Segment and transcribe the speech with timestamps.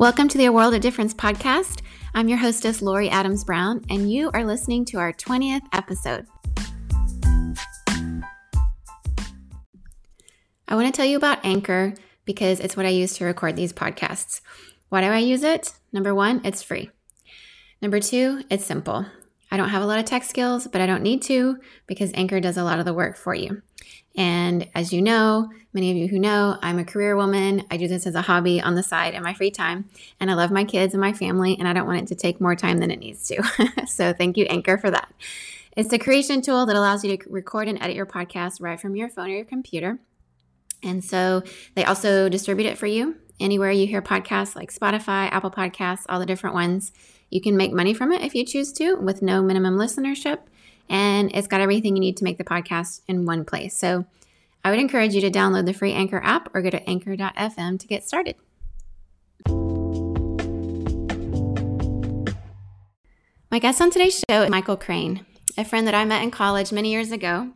[0.00, 1.82] Welcome to the A World of Difference podcast.
[2.14, 6.24] I'm your hostess, Lori Adams Brown, and you are listening to our 20th episode.
[10.66, 11.92] I want to tell you about Anchor
[12.24, 14.40] because it's what I use to record these podcasts.
[14.88, 15.74] Why do I use it?
[15.92, 16.90] Number one, it's free.
[17.82, 19.04] Number two, it's simple.
[19.50, 22.40] I don't have a lot of tech skills, but I don't need to because Anchor
[22.40, 23.62] does a lot of the work for you.
[24.16, 27.64] And as you know, many of you who know, I'm a career woman.
[27.70, 29.88] I do this as a hobby on the side in my free time.
[30.18, 32.40] And I love my kids and my family, and I don't want it to take
[32.40, 33.86] more time than it needs to.
[33.86, 35.12] so thank you, Anchor, for that.
[35.76, 38.96] It's a creation tool that allows you to record and edit your podcast right from
[38.96, 40.00] your phone or your computer.
[40.82, 41.42] And so
[41.74, 46.20] they also distribute it for you anywhere you hear podcasts like Spotify, Apple Podcasts, all
[46.20, 46.92] the different ones.
[47.30, 50.40] You can make money from it if you choose to with no minimum listenership.
[50.88, 53.76] And it's got everything you need to make the podcast in one place.
[53.78, 54.04] So
[54.64, 57.86] I would encourage you to download the free Anchor app or go to anchor.fm to
[57.86, 58.36] get started.
[63.52, 65.24] My guest on today's show is Michael Crane,
[65.56, 67.52] a friend that I met in college many years ago.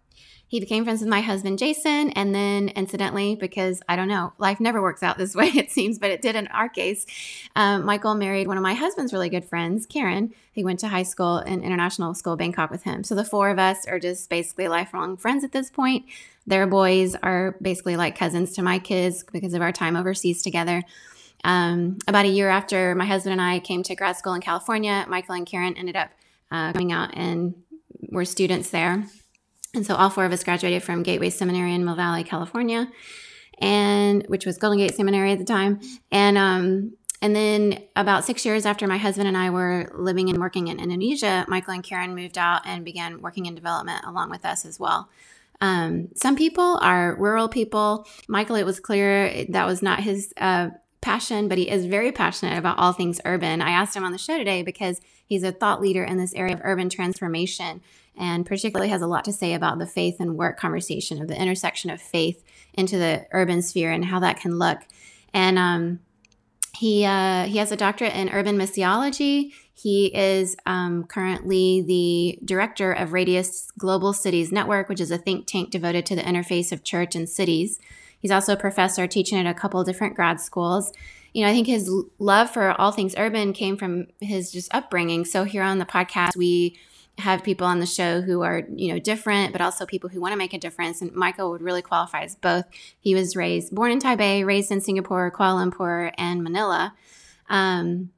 [0.54, 2.10] He became friends with my husband, Jason.
[2.10, 5.98] And then, incidentally, because I don't know, life never works out this way, it seems,
[5.98, 7.06] but it did in our case.
[7.56, 10.32] Um, Michael married one of my husband's really good friends, Karen.
[10.52, 13.02] He went to high school in international school, Bangkok, with him.
[13.02, 16.04] So the four of us are just basically lifelong friends at this point.
[16.46, 20.84] Their boys are basically like cousins to my kids because of our time overseas together.
[21.42, 25.04] Um, about a year after my husband and I came to grad school in California,
[25.08, 26.10] Michael and Karen ended up
[26.52, 27.56] uh, coming out and
[28.12, 29.04] were students there.
[29.74, 32.88] And so all four of us graduated from Gateway Seminary in Mill Valley, California,
[33.58, 35.80] and which was Golden Gate Seminary at the time.
[36.12, 40.38] And um, and then about six years after my husband and I were living and
[40.38, 44.44] working in Indonesia, Michael and Karen moved out and began working in development along with
[44.44, 45.08] us as well.
[45.60, 48.06] Um, some people are rural people.
[48.28, 50.68] Michael, it was clear that was not his uh,
[51.04, 53.62] passion, but he is very passionate about all things urban.
[53.62, 56.54] I asked him on the show today because he's a thought leader in this area
[56.54, 57.82] of urban transformation
[58.16, 61.40] and particularly has a lot to say about the faith and work conversation of the
[61.40, 62.42] intersection of faith
[62.72, 64.78] into the urban sphere and how that can look.
[65.32, 66.00] And um,
[66.76, 69.52] he uh, he has a doctorate in urban missiology.
[69.74, 75.46] He is um, currently the director of Radius Global Cities Network, which is a think
[75.46, 77.78] tank devoted to the interface of church and cities.
[78.24, 80.94] He's also a professor teaching at a couple different grad schools.
[81.34, 85.26] You know, I think his love for all things urban came from his just upbringing.
[85.26, 86.78] So here on the podcast, we
[87.18, 90.32] have people on the show who are you know different but also people who want
[90.32, 92.64] to make a difference and michael would really qualify as both
[92.98, 96.92] he was raised born in taipei raised in singapore kuala lumpur and manila
[97.48, 98.10] um,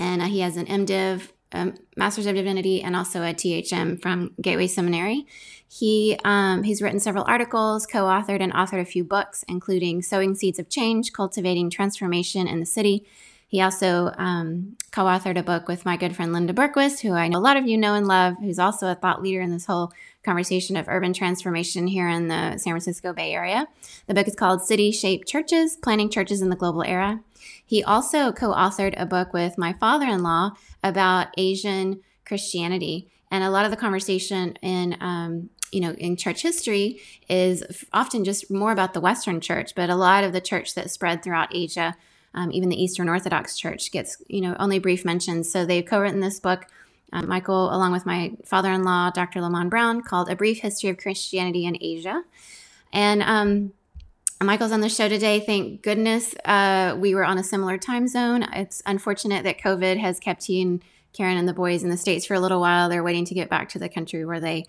[0.00, 4.32] and uh, he has an mdiv um, master's of divinity and also a thm from
[4.40, 5.24] gateway seminary
[5.68, 10.58] he um, he's written several articles co-authored and authored a few books including sowing seeds
[10.58, 13.04] of change cultivating transformation in the city
[13.48, 17.28] he also um, co authored a book with my good friend Linda Bergquist, who I
[17.28, 19.66] know a lot of you know and love, who's also a thought leader in this
[19.66, 19.92] whole
[20.24, 23.68] conversation of urban transformation here in the San Francisco Bay Area.
[24.08, 27.20] The book is called City Shaped Churches Planting Churches in the Global Era.
[27.64, 30.52] He also co authored a book with my father in law
[30.82, 33.08] about Asian Christianity.
[33.30, 38.24] And a lot of the conversation in um, you know in church history is often
[38.24, 41.54] just more about the western church but a lot of the church that spread throughout
[41.54, 41.96] asia
[42.36, 45.50] um, even the Eastern Orthodox Church gets, you know, only brief mentions.
[45.50, 46.66] So they've co-written this book,
[47.12, 49.40] um, Michael, along with my father-in-law, Dr.
[49.40, 52.22] Lamont Brown, called "A Brief History of Christianity in Asia."
[52.92, 53.72] And um,
[54.42, 55.40] Michael's on the show today.
[55.40, 58.42] Thank goodness uh, we were on a similar time zone.
[58.52, 60.82] It's unfortunate that COVID has kept he and
[61.14, 62.90] Karen and the boys in the states for a little while.
[62.90, 64.66] They're waiting to get back to the country where they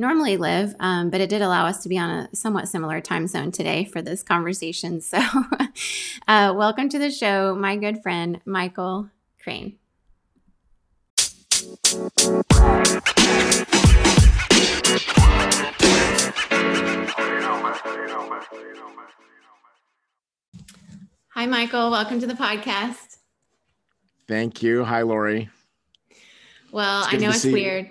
[0.00, 3.26] normally live, um, but it did allow us to be on a somewhat similar time
[3.26, 5.02] zone today for this conversation.
[5.02, 5.18] So,
[6.28, 9.10] uh, welcome to the show, my good friend, Michael
[9.42, 9.76] Crane.
[21.34, 21.90] Hi, Michael.
[21.90, 23.18] Welcome to the podcast.
[24.26, 24.82] Thank you.
[24.84, 25.50] Hi, Lori.
[26.72, 27.90] Well, I know it's weird.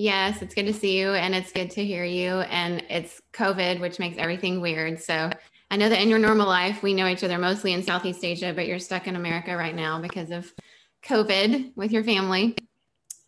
[0.00, 2.38] Yes, it's good to see you and it's good to hear you.
[2.42, 5.02] And it's COVID, which makes everything weird.
[5.02, 5.28] So
[5.72, 8.52] I know that in your normal life, we know each other mostly in Southeast Asia,
[8.54, 10.54] but you're stuck in America right now because of
[11.02, 12.54] COVID with your family.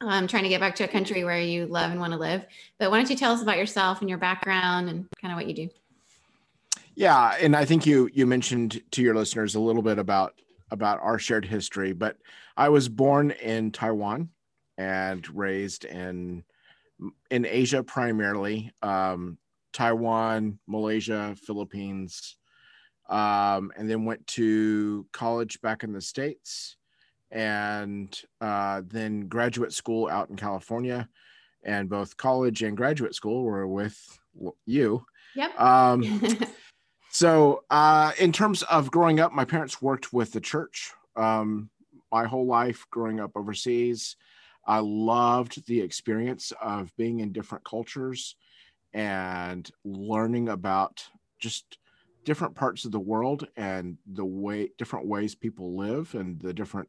[0.01, 2.47] Trying to get back to a country where you love and want to live.
[2.79, 5.49] But why don't you tell us about yourself and your background and kind of what
[5.49, 5.69] you do?
[6.95, 10.41] Yeah, and I think you you mentioned to your listeners a little bit about
[10.71, 12.17] about our shared history, but
[12.57, 14.29] I was born in Taiwan
[14.79, 16.45] and raised in
[17.31, 19.39] in Asia primarily, um,
[19.73, 22.37] Taiwan, Malaysia, Philippines,
[23.09, 26.77] um, and then went to college back in the states,
[27.31, 31.09] and uh, then graduate school out in California.
[31.63, 33.99] And both college and graduate school were with
[34.65, 35.05] you.
[35.37, 35.61] Yep.
[35.61, 36.39] Um,
[37.11, 41.71] so, uh, in terms of growing up, my parents worked with the church um,
[42.11, 44.17] my whole life growing up overseas.
[44.71, 48.37] I loved the experience of being in different cultures
[48.93, 51.05] and learning about
[51.41, 51.79] just
[52.25, 56.89] different parts of the world and the way different ways people live and the different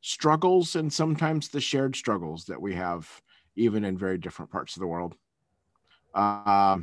[0.00, 3.08] struggles and sometimes the shared struggles that we have
[3.54, 5.14] even in very different parts of the world.
[6.12, 6.78] Uh,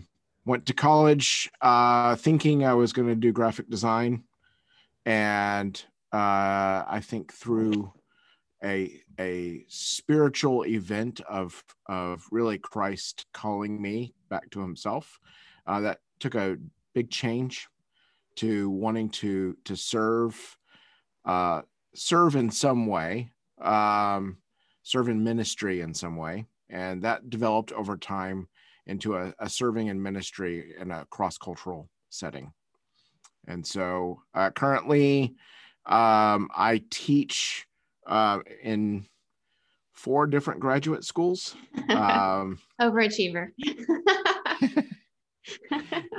[0.46, 4.24] went to college uh, thinking i was going to do graphic design
[5.06, 5.84] and
[6.14, 7.92] uh, i think through
[8.64, 15.20] a a spiritual event of of really christ calling me back to himself
[15.66, 16.58] uh, that took a
[16.94, 17.68] big change
[18.36, 20.58] to wanting to to serve
[21.26, 21.62] uh,
[21.94, 23.32] serve in some way,
[23.62, 24.38] um,
[24.84, 28.48] serve in ministry in some way, and that developed over time
[28.86, 32.54] into a, a serving in ministry in a cross cultural setting.
[33.48, 35.36] And so uh, currently,
[35.86, 37.68] um, I teach
[38.08, 39.06] uh, in
[39.94, 41.56] four different graduate schools.
[41.90, 43.52] Um, Overachiever.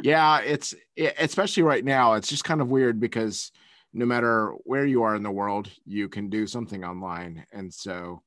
[0.03, 2.15] yeah, it's it, especially right now.
[2.15, 3.53] It's just kind of weird because
[3.93, 8.23] no matter where you are in the world, you can do something online, and so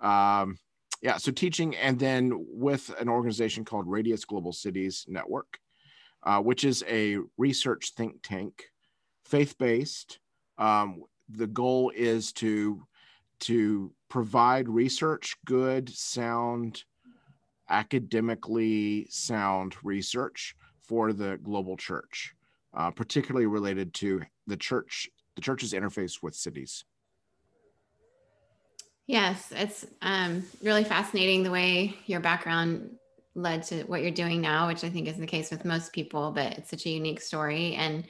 [0.00, 0.58] um,
[1.02, 1.18] yeah.
[1.18, 5.58] So teaching, and then with an organization called Radius Global Cities Network,
[6.22, 8.64] uh, which is a research think tank,
[9.26, 10.18] faith based.
[10.58, 12.82] Um, the goal is to
[13.40, 16.84] to provide research, good, sound
[17.68, 22.34] academically sound research for the global church,
[22.74, 26.84] uh, particularly related to the church, the church's interface with cities.
[29.06, 32.96] Yes, it's um, really fascinating the way your background
[33.34, 36.30] led to what you're doing now, which I think is the case with most people,
[36.32, 37.74] but it's such a unique story.
[37.74, 38.04] And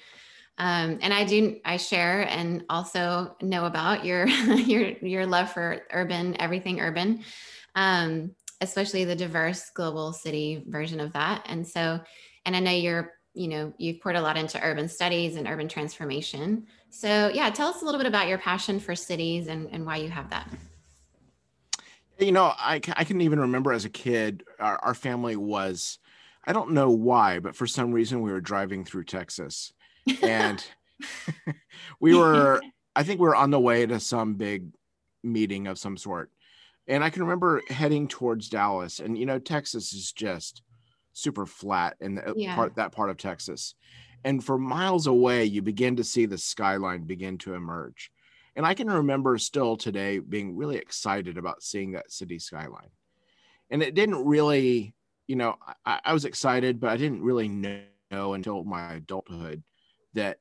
[0.60, 5.80] um, and I do I share and also know about your your your love for
[5.90, 7.24] urban everything urban.
[7.74, 11.42] Um, especially the diverse global city version of that.
[11.46, 11.98] And so,
[12.44, 15.66] and I know you're, you know, you've poured a lot into urban studies and urban
[15.66, 16.66] transformation.
[16.90, 19.96] So, yeah, tell us a little bit about your passion for cities and, and why
[19.96, 20.46] you have that.
[22.18, 25.98] You know, I, I can even remember as a kid, our, our family was,
[26.44, 29.72] I don't know why, but for some reason we were driving through Texas
[30.22, 30.64] and
[32.00, 32.60] we were,
[32.94, 34.72] I think we were on the way to some big
[35.22, 36.30] meeting of some sort
[36.90, 40.62] and I can remember heading towards Dallas, and you know, Texas is just
[41.12, 42.56] super flat in the, uh, yeah.
[42.56, 43.76] part that part of Texas.
[44.24, 48.10] And for miles away, you begin to see the skyline begin to emerge.
[48.56, 52.90] And I can remember still today being really excited about seeing that city skyline.
[53.70, 54.94] And it didn't really,
[55.28, 55.56] you know,
[55.86, 59.62] I, I was excited, but I didn't really know until my adulthood
[60.14, 60.38] that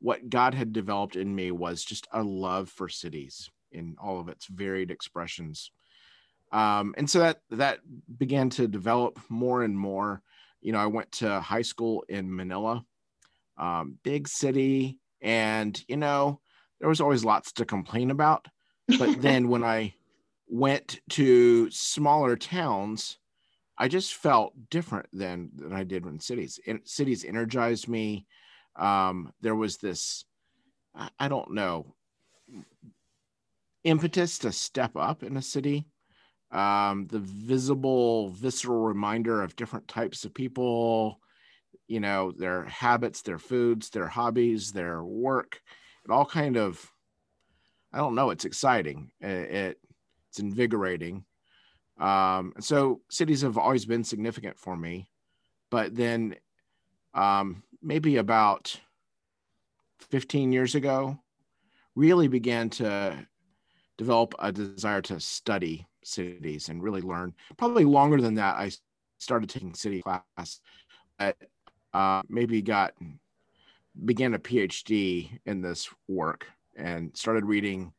[0.00, 4.28] what God had developed in me was just a love for cities in all of
[4.28, 5.70] its varied expressions.
[6.52, 7.80] Um, and so that that
[8.16, 10.22] began to develop more and more.
[10.60, 12.84] You know i went to high school in manila
[13.58, 14.98] um, big city.
[15.20, 16.40] And you know
[16.80, 18.46] there was always lots to complain about.
[18.98, 19.94] But then when i
[20.50, 23.18] went to smaller towns
[23.76, 28.26] i just felt different than than i did in cities in, cities energized me
[28.78, 30.24] um, there was this
[31.18, 31.94] I, don't know
[33.84, 35.86] impetus to step up in a city
[36.50, 41.20] um, the visible, visceral reminder of different types of people,
[41.86, 45.60] you know, their habits, their foods, their hobbies, their work.
[46.04, 46.90] It all kind of,
[47.92, 49.10] I don't know, it's exciting.
[49.20, 49.80] It, it
[50.30, 51.24] it's invigorating.
[51.98, 55.10] Um, so cities have always been significant for me,
[55.70, 56.36] but then
[57.12, 58.78] um, maybe about
[60.10, 61.18] 15 years ago,
[61.94, 63.26] really began to
[63.96, 67.34] develop a desire to study cities and really learn.
[67.56, 68.70] Probably longer than that, I
[69.18, 70.60] started taking city class,
[71.18, 71.36] but
[71.92, 72.94] uh, maybe got
[74.04, 77.92] began a PhD in this work and started reading,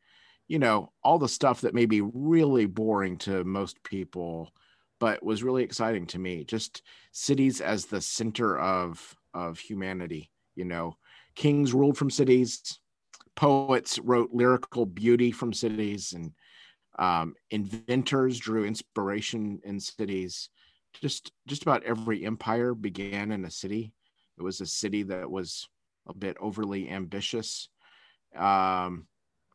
[0.47, 4.53] you know, all the stuff that may be really boring to most people,
[4.99, 6.45] but was really exciting to me.
[6.45, 10.31] Just cities as the center of of humanity.
[10.55, 10.97] You know,
[11.35, 12.79] kings ruled from cities,
[13.35, 16.31] poets wrote lyrical beauty from cities, and
[16.97, 20.49] um, inventors drew inspiration in cities.
[21.01, 23.93] Just just about every empire began in a city.
[24.37, 25.67] It was a city that was
[26.07, 27.69] a bit overly ambitious.
[28.35, 29.07] Um,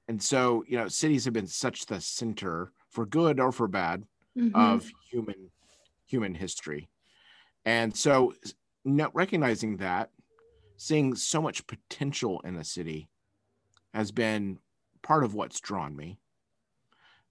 [0.09, 4.05] and so, you know, cities have been such the center for good or for bad
[4.37, 4.55] mm-hmm.
[4.55, 5.51] of human
[6.07, 6.89] human history.
[7.65, 8.35] And so,
[8.85, 10.11] recognizing that,
[10.77, 13.09] seeing so much potential in a city
[13.93, 14.59] has been
[15.03, 16.19] part of what's drawn me.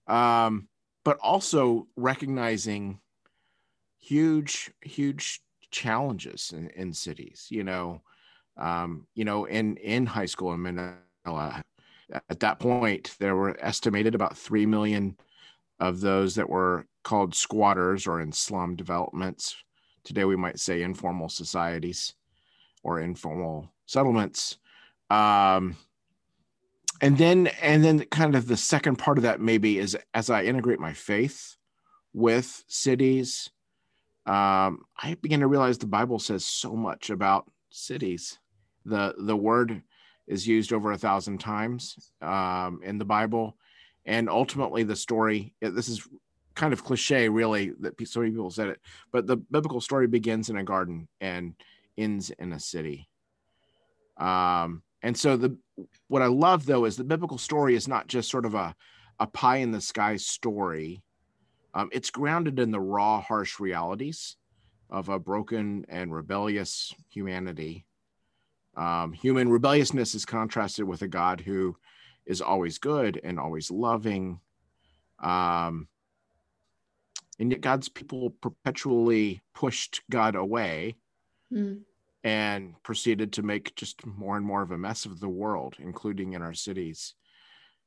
[0.06, 0.68] Um,
[1.04, 3.00] but also recognizing
[3.98, 7.46] huge, huge challenges in, in cities.
[7.50, 8.02] You know,
[8.56, 11.64] um, you know, in in high school in Manila,
[12.28, 15.16] at that point there were estimated about three million
[15.80, 19.56] of those that were called squatters or in slum developments.
[20.04, 22.14] Today we might say informal societies
[22.82, 24.58] or informal settlements.
[25.10, 25.76] Um,
[27.00, 30.44] and then and then kind of the second part of that maybe is as I
[30.44, 31.56] integrate my faith
[32.12, 33.50] with cities,
[34.26, 38.38] um, I begin to realize the Bible says so much about cities.
[38.84, 39.82] The the word
[40.26, 43.56] is used over a thousand times um, in the Bible
[44.06, 46.06] and ultimately the story this is
[46.54, 48.80] kind of cliche really that so many people said it
[49.12, 51.54] but the biblical story begins in a garden and
[51.96, 53.08] ends in a city.
[54.16, 55.56] Um and so the
[56.08, 58.74] what i love though is the biblical story is not just sort of a
[59.18, 61.02] a pie in the sky story.
[61.72, 64.36] Um, it's grounded in the raw harsh realities
[64.90, 67.84] of a broken and rebellious humanity.
[68.76, 71.76] Um, human rebelliousness is contrasted with a god who
[72.26, 74.40] is always good and always loving.
[75.22, 75.88] Um,
[77.38, 80.96] and yet God's people perpetually pushed God away
[81.52, 81.80] mm.
[82.22, 86.34] and proceeded to make just more and more of a mess of the world, including
[86.34, 87.14] in our cities.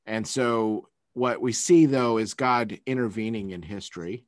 [0.05, 4.25] And so, what we see though is God intervening in history.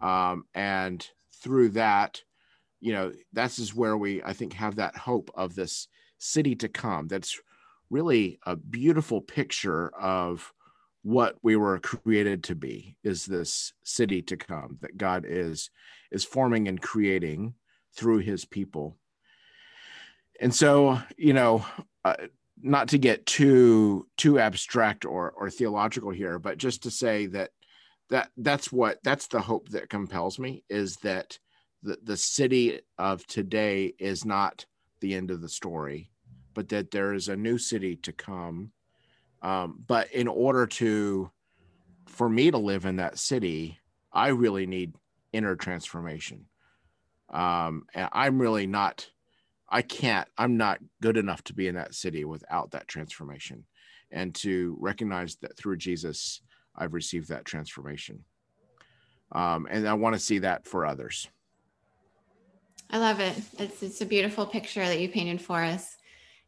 [0.00, 1.06] Um, and
[1.42, 2.22] through that,
[2.80, 5.88] you know, this is where we, I think, have that hope of this
[6.18, 7.38] city to come that's
[7.90, 10.52] really a beautiful picture of
[11.08, 15.70] what we were created to be is this city to come that god is
[16.12, 17.54] is forming and creating
[17.96, 18.98] through his people
[20.38, 21.64] and so you know
[22.04, 22.14] uh,
[22.60, 27.50] not to get too too abstract or or theological here but just to say that
[28.10, 31.38] that that's what that's the hope that compels me is that
[31.82, 34.66] the, the city of today is not
[35.00, 36.10] the end of the story
[36.58, 38.72] but that there is a new city to come.
[39.42, 41.30] Um, but in order to,
[42.06, 43.78] for me to live in that city,
[44.12, 44.94] I really need
[45.32, 46.46] inner transformation.
[47.30, 49.08] Um, and I'm really not,
[49.68, 53.64] I can't, I'm not good enough to be in that city without that transformation
[54.10, 56.40] and to recognize that through Jesus,
[56.74, 58.24] I've received that transformation.
[59.32, 61.28] Um, and I want to see that for others.
[62.90, 63.34] I love it.
[63.58, 65.98] It's it's a beautiful picture that you painted for us.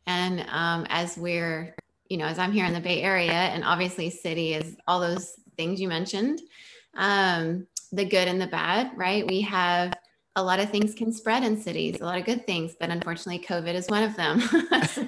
[0.06, 1.74] And um, as we're,
[2.10, 5.36] you know, as I'm here in the Bay Area, and obviously city is all those
[5.56, 6.40] things you mentioned,
[6.94, 9.26] um, the good and the bad, right?
[9.26, 9.94] We have
[10.34, 13.44] a lot of things can spread in cities, a lot of good things, but unfortunately,
[13.46, 14.40] COVID is one of them.
[14.88, 15.04] so,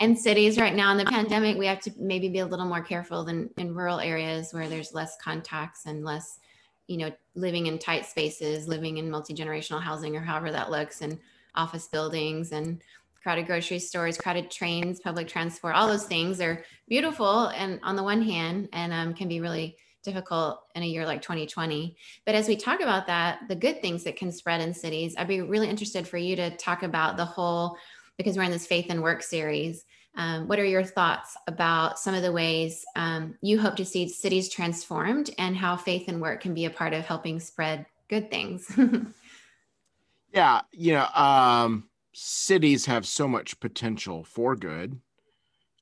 [0.00, 2.82] in cities right now in the pandemic, we have to maybe be a little more
[2.82, 6.40] careful than in rural areas where there's less contacts and less,
[6.88, 11.02] you know, living in tight spaces, living in multi generational housing or however that looks,
[11.02, 11.18] and
[11.54, 12.82] office buildings and
[13.26, 18.02] crowded grocery stores, crowded trains, public transport, all those things are beautiful and on the
[18.04, 21.96] one hand, and um, can be really difficult in a year like 2020.
[22.24, 25.26] But as we talk about that, the good things that can spread in cities, I'd
[25.26, 27.76] be really interested for you to talk about the whole,
[28.16, 29.84] because we're in this faith and work series.
[30.14, 34.08] Um, what are your thoughts about some of the ways um, you hope to see
[34.08, 38.30] cities transformed and how faith and work can be a part of helping spread good
[38.30, 38.70] things?
[40.32, 44.98] yeah, you know, um, cities have so much potential for good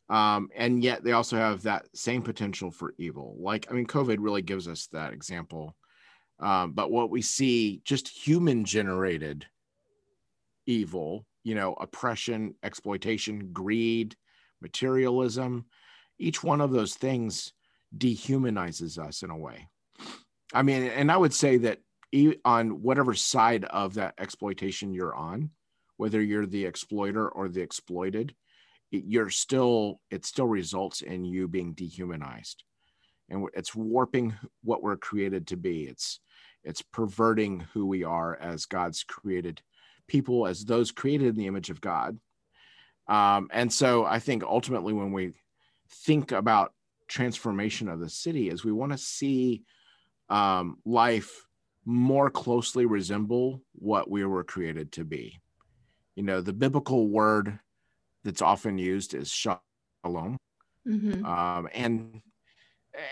[0.08, 3.36] um, and yet they also have that same potential for evil.
[3.38, 5.76] Like i mean covid really gives us that example.
[6.40, 9.46] Um, but what we see just human generated
[10.66, 14.16] evil you know oppression exploitation greed
[14.62, 15.66] materialism
[16.18, 17.52] each one of those things
[17.96, 19.68] dehumanizes us in a way.
[20.52, 21.78] I mean and i would say that
[22.44, 25.50] on whatever side of that exploitation you're on
[25.96, 28.34] whether you're the exploiter or the exploited
[29.02, 32.62] you're still it still results in you being dehumanized.
[33.28, 35.84] And it's warping what we're created to be.
[35.84, 36.20] It's
[36.62, 39.60] it's perverting who we are as god's created
[40.06, 42.18] people as those created in the image of god.
[43.08, 45.32] Um, and so i think ultimately when we
[45.90, 46.72] think about
[47.06, 49.62] transformation of the city is we want to see
[50.30, 51.44] um, life
[51.84, 55.38] more closely resemble what we were created to be
[56.16, 57.58] you know the biblical word
[58.24, 60.38] that's often used is shalom.
[60.86, 61.24] Mm-hmm.
[61.24, 62.22] Um, and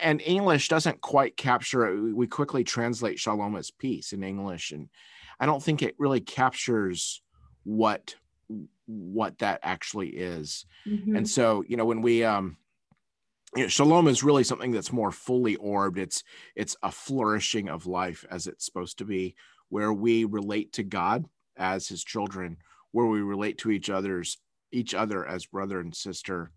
[0.01, 2.15] and English doesn't quite capture it.
[2.15, 4.89] We quickly translate shalom as peace in English, and
[5.41, 7.23] I don't think it really captures
[7.65, 8.15] what
[8.87, 10.67] what that actually is.
[10.87, 11.17] Mm-hmm.
[11.17, 12.57] And so, you know, when we um
[13.57, 15.99] you know, shalom is really something that's more fully orbed.
[15.99, 16.25] It's
[16.57, 19.35] it's a flourishing of life as it's supposed to be,
[19.69, 21.25] where we relate to God
[21.57, 22.57] as His children,
[22.93, 24.39] where we relate to each other's
[24.71, 26.51] each other as brother and sister.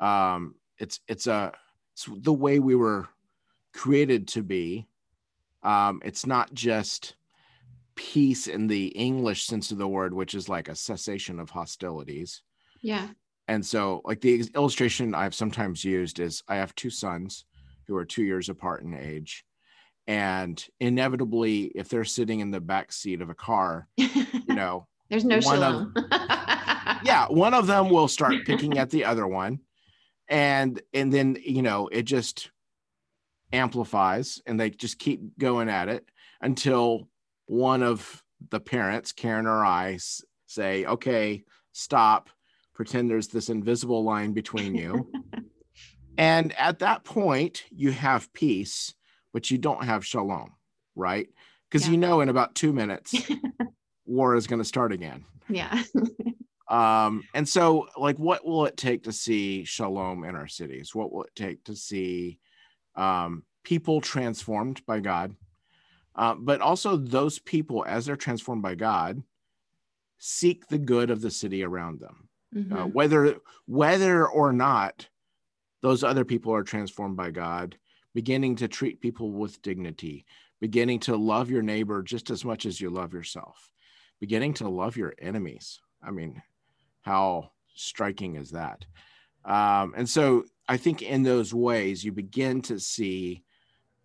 [0.00, 1.52] Um, it's it's a
[1.92, 3.06] it's the way we were
[3.72, 4.86] created to be.
[5.62, 7.16] Um, it's not just
[7.94, 12.42] peace in the English sense of the word, which is like a cessation of hostilities.
[12.82, 13.08] Yeah.
[13.46, 17.44] And so, like the illustration I've sometimes used is I have two sons
[17.86, 19.44] who are two years apart in age.
[20.06, 25.24] And inevitably, if they're sitting in the back seat of a car, you know, there's
[25.24, 25.92] no one shalom.
[25.96, 26.04] Of,
[27.04, 29.60] yeah, one of them will start picking at the other one.
[30.28, 32.50] And and then, you know, it just
[33.52, 36.08] amplifies and they just keep going at it
[36.40, 37.08] until
[37.46, 39.98] one of the parents, Karen or I,
[40.46, 42.30] say, okay, stop,
[42.74, 45.10] pretend there's this invisible line between you.
[46.18, 48.94] and at that point, you have peace,
[49.32, 50.52] but you don't have shalom,
[50.94, 51.28] right?
[51.70, 51.92] Because yeah.
[51.92, 53.14] you know in about two minutes,
[54.06, 55.24] war is going to start again.
[55.48, 55.82] Yeah.
[56.68, 60.94] um, and so, like, what will it take to see shalom in our cities?
[60.94, 62.38] What will it take to see
[62.96, 65.34] um, people transformed by God?
[66.16, 69.22] Uh, but also those people, as they're transformed by God,
[70.18, 72.76] seek the good of the city around them, uh, mm-hmm.
[72.76, 75.08] uh, whether whether or not
[75.82, 77.76] those other people are transformed by God,
[78.14, 80.24] beginning to treat people with dignity,
[80.60, 83.70] beginning to love your neighbor just as much as you love yourself,
[84.20, 85.80] beginning to love your enemies.
[86.02, 86.42] I mean,
[87.02, 88.84] how striking is that?
[89.44, 93.42] Um, and so I think in those ways you begin to see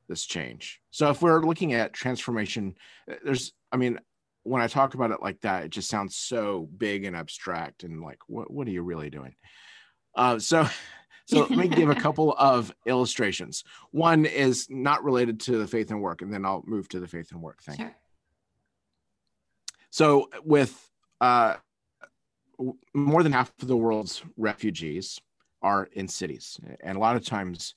[0.08, 0.82] this change.
[0.92, 2.76] So if we're looking at transformation,
[3.10, 4.00] uh, there's, I mean,
[4.44, 8.02] when I talk about it like that, it just sounds so big and abstract and
[8.02, 9.36] like, what, what are you really doing?
[10.16, 10.68] Uh, so,
[11.26, 13.64] so let me give a couple of illustrations.
[13.92, 17.08] One is not related to the faith and work, and then I'll move to the
[17.08, 17.78] faith and work thing.
[17.78, 17.96] Sure.
[19.90, 20.90] So with
[21.22, 21.56] uh,
[22.94, 25.20] more than half of the world's refugees
[25.62, 27.76] are in cities, and a lot of times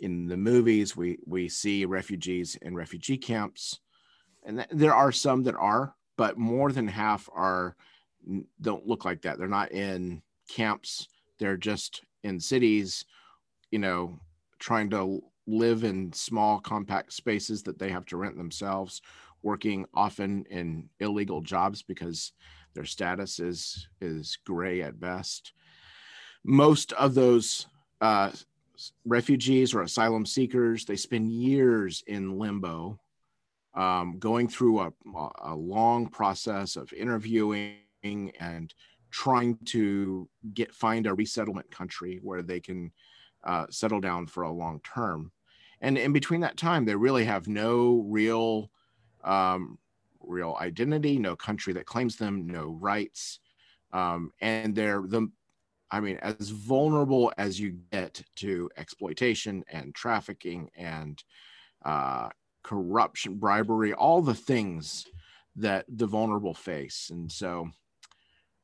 [0.00, 3.80] in the movies we we see refugees in refugee camps.
[4.44, 7.76] And th- there are some that are but more than half are
[8.60, 9.38] don't look like that.
[9.38, 11.08] They're not in camps.
[11.38, 13.04] They're just in cities
[13.70, 14.18] you know
[14.58, 19.00] trying to live in small compact spaces that they have to rent themselves
[19.42, 22.32] working often in illegal jobs because
[22.74, 25.52] their status is is gray at best
[26.44, 27.66] most of those
[28.00, 28.30] uh,
[29.04, 32.98] refugees or asylum seekers, they spend years in limbo,
[33.74, 34.90] um, going through a,
[35.42, 38.74] a long process of interviewing and
[39.10, 42.92] trying to get find a resettlement country where they can
[43.44, 45.30] uh, settle down for a long term.
[45.80, 48.70] And in between that time, they really have no real
[49.28, 49.78] um,
[50.20, 53.40] real identity, no country that claims them, no rights.
[53.92, 55.30] Um, and they're the
[55.90, 61.22] I mean, as vulnerable as you get to exploitation and trafficking and
[61.84, 62.28] uh,
[62.62, 65.06] corruption, bribery, all the things
[65.56, 67.08] that the vulnerable face.
[67.10, 67.70] And so,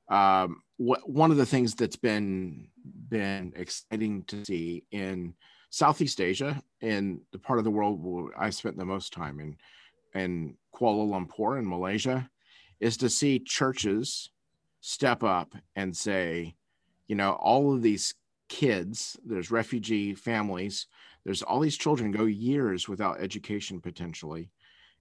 [0.08, 2.68] um, one of the things that's been
[3.08, 5.34] been exciting to see in
[5.70, 9.56] Southeast Asia, in the part of the world where I spent the most time in,
[10.14, 12.28] in Kuala Lumpur in Malaysia,
[12.80, 14.30] is to see churches
[14.80, 16.54] step up and say,
[17.06, 18.14] you know all of these
[18.48, 20.86] kids there's refugee families
[21.24, 24.50] there's all these children go years without education potentially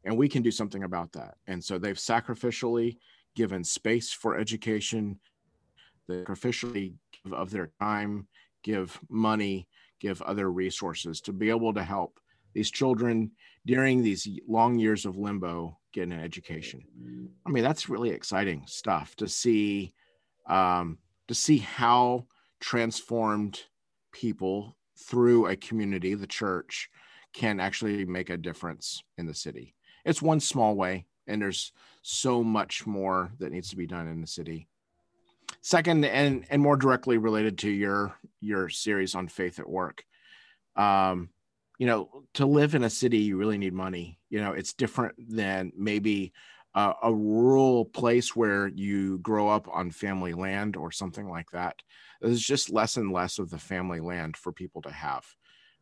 [0.04, 1.36] and we can do something about that.
[1.47, 2.97] And so they've sacrificially
[3.36, 5.19] given space for education.
[6.08, 8.28] They sacrificially give of their time
[8.63, 9.67] give money
[9.99, 12.19] give other resources to be able to help
[12.53, 13.31] these children
[13.65, 16.81] during these long years of limbo get an education
[17.45, 19.93] i mean that's really exciting stuff to see
[20.47, 22.25] um, to see how
[22.59, 23.61] transformed
[24.11, 26.89] people through a community, the church,
[27.33, 29.75] can actually make a difference in the city.
[30.05, 34.21] It's one small way, and there's so much more that needs to be done in
[34.21, 34.67] the city.
[35.61, 40.03] Second, and and more directly related to your your series on faith at work,
[40.75, 41.29] um,
[41.79, 44.19] you know, to live in a city, you really need money.
[44.29, 46.33] You know, it's different than maybe
[46.75, 51.75] a, a rural place where you grow up on family land or something like that,
[52.21, 55.25] there's just less and less of the family land for people to have.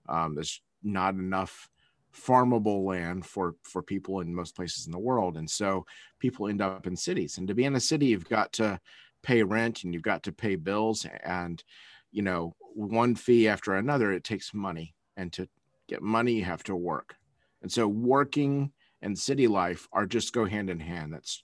[0.10, 1.70] Um, there's not enough
[2.14, 5.38] farmable land for for people in most places in the world.
[5.38, 5.86] And so
[6.20, 7.38] people end up in cities.
[7.38, 8.80] And to be in a city you've got to
[9.24, 11.06] pay rent and you've got to pay bills.
[11.24, 11.64] And
[12.12, 14.94] you know one fee after another it takes money.
[15.16, 15.48] And to
[15.92, 17.16] get money you have to work.
[17.62, 21.14] And so working and city life are just go hand in hand.
[21.14, 21.44] That's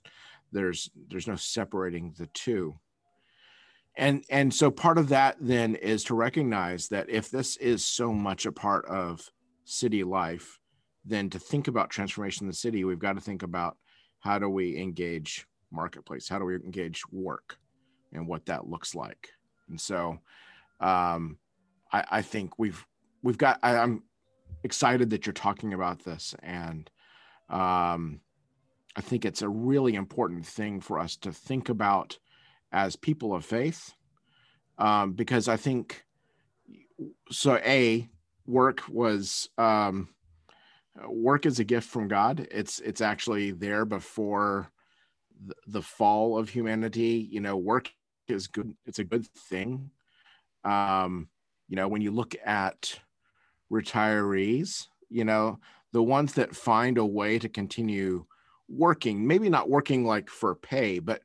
[0.51, 2.79] there's there's no separating the two.
[3.97, 8.13] And and so part of that then is to recognize that if this is so
[8.13, 9.29] much a part of
[9.65, 10.59] city life
[11.03, 13.77] then to think about transformation in the city we've got to think about
[14.19, 16.29] how do we engage marketplace?
[16.29, 17.57] How do we engage work
[18.13, 19.29] and what that looks like?
[19.69, 20.19] And so
[20.79, 21.37] um,
[21.91, 22.85] I, I think we've
[23.23, 24.03] we've got I, i'm
[24.63, 26.89] excited that you're talking about this and
[27.49, 28.19] um,
[28.97, 32.17] I think it's a really important thing for us to think about
[32.71, 33.93] as people of faith,
[34.79, 36.03] um, because I think
[37.31, 37.57] so.
[37.63, 38.09] A
[38.47, 40.09] work was um,
[41.07, 42.47] work is a gift from God.
[42.49, 44.71] It's it's actually there before
[45.45, 47.27] the, the fall of humanity.
[47.31, 47.91] You know, work
[48.27, 48.75] is good.
[48.87, 49.91] It's a good thing.
[50.63, 51.29] Um,
[51.69, 52.99] you know, when you look at
[53.71, 55.59] retirees, you know,
[55.93, 58.25] the ones that find a way to continue
[58.69, 61.21] working, maybe not working like for pay, but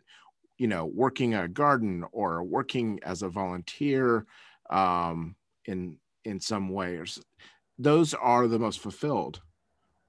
[0.59, 4.26] you know, working a garden or working as a volunteer
[4.70, 7.18] um, in in some ways,
[7.78, 9.40] those are the most fulfilled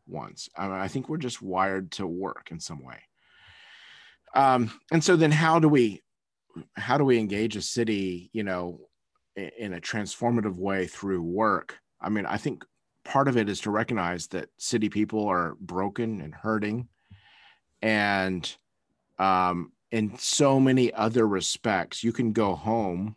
[0.07, 0.49] ones.
[0.55, 2.99] I, mean, I think we're just wired to work in some way.
[4.35, 6.01] Um, and so then, how do we
[6.75, 8.79] how do we engage a city, you know,
[9.35, 11.79] in, in a transformative way through work?
[12.03, 12.65] I mean, I think
[13.03, 16.87] part of it is to recognize that city people are broken and hurting.
[17.81, 18.53] And
[19.19, 23.15] um, in so many other respects you can go home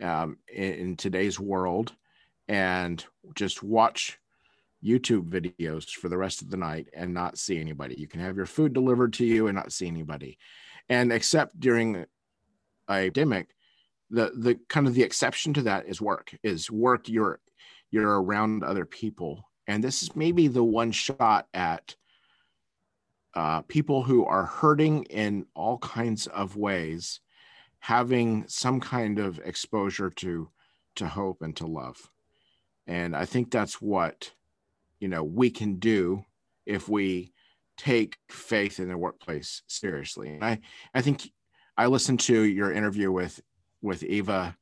[0.00, 1.92] um, in, in, today's world
[2.48, 4.18] and just watch
[4.82, 7.94] youtube videos for the rest of the night and not see anybody.
[7.98, 10.38] You can have your food delivered to you and not see anybody.
[10.88, 13.48] And except during a pandemic
[14.12, 17.40] the the kind of the exception to that is work is work you're
[17.92, 19.48] you're around other people.
[19.68, 21.94] And this is maybe the one shot at
[23.34, 27.20] uh, people who are hurting in all kinds of ways,
[27.78, 30.48] having some kind of exposure to
[30.96, 32.10] to hope and to love.
[32.86, 34.32] And I think that's what
[34.98, 36.24] you know we can do
[36.66, 37.32] if we
[37.76, 40.34] take faith in the workplace seriously.
[40.34, 40.60] And I
[40.94, 41.30] I think
[41.76, 43.40] I listened to your interview with
[43.80, 44.56] with Eva,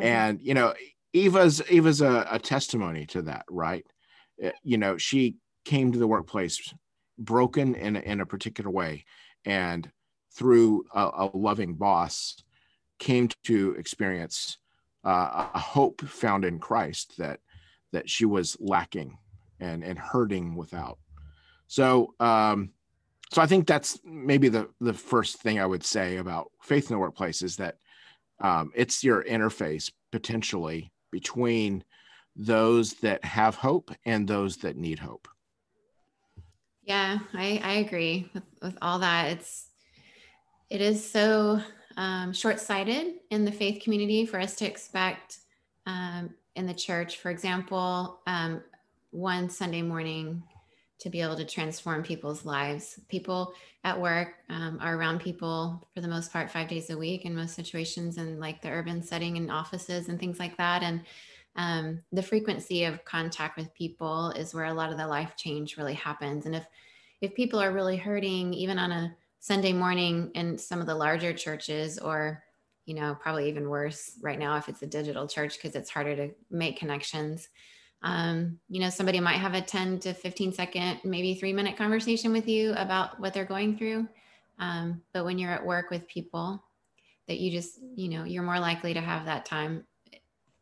[0.00, 0.74] and you know
[1.12, 3.86] Eva's Eva's a, a testimony to that, right?
[4.42, 6.72] Uh, you know, she came to the workplace
[7.18, 9.04] broken in in a particular way,
[9.44, 9.90] and
[10.32, 12.36] through a, a loving boss,
[12.98, 14.58] came to experience
[15.04, 17.40] uh, a hope found in Christ that
[17.92, 19.18] that she was lacking
[19.58, 20.98] and and hurting without.
[21.66, 22.70] So, um,
[23.32, 26.94] so I think that's maybe the the first thing I would say about faith in
[26.94, 27.76] the workplace is that
[28.40, 31.84] um, it's your interface potentially between
[32.36, 35.28] those that have hope and those that need hope.
[36.82, 39.32] Yeah, I, I agree with, with all that.
[39.32, 39.68] It's
[40.70, 41.60] it is so
[41.96, 45.38] um, short-sighted in the faith community for us to expect
[45.86, 48.62] um, in the church, for example, um,
[49.10, 50.42] one Sunday morning
[51.00, 53.00] to be able to transform people's lives.
[53.08, 57.24] People at work um, are around people for the most part five days a week
[57.24, 60.82] in most situations, and like the urban setting and offices and things like that.
[60.82, 61.02] And
[61.56, 65.76] um, the frequency of contact with people is where a lot of the life change
[65.76, 66.46] really happens.
[66.46, 66.66] And if
[67.22, 71.32] if people are really hurting, even on a Sunday morning in some of the larger
[71.32, 72.42] churches, or
[72.84, 76.16] you know, probably even worse right now if it's a digital church because it's harder
[76.16, 77.48] to make connections
[78.02, 82.32] um, you know somebody might have a 10 to 15 second maybe three minute conversation
[82.32, 84.08] with you about what they're going through.
[84.58, 86.62] Um, but when you're at work with people
[87.28, 89.84] that you just you know you're more likely to have that time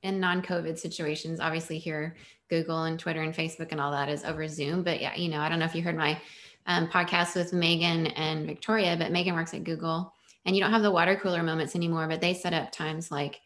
[0.03, 1.40] in non-covid situations.
[1.40, 2.16] Obviously here
[2.48, 5.40] google and twitter and facebook and all that is over zoom but yeah you know
[5.40, 6.18] i don't know if you heard my
[6.66, 10.12] um, podcast with megan and victoria but megan works at google
[10.44, 13.40] and you don't have the water cooler moments anymore but they set up times like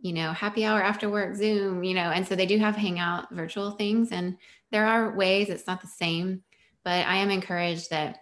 [0.00, 3.30] you know, happy hour after work, Zoom, you know, and so they do have hangout
[3.30, 4.12] virtual things.
[4.12, 4.36] And
[4.70, 6.42] there are ways it's not the same,
[6.84, 8.18] but I am encouraged that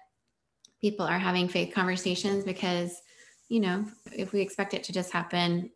[0.81, 3.01] people are having faith conversations because,
[3.49, 5.71] you know, if we expect it to just happen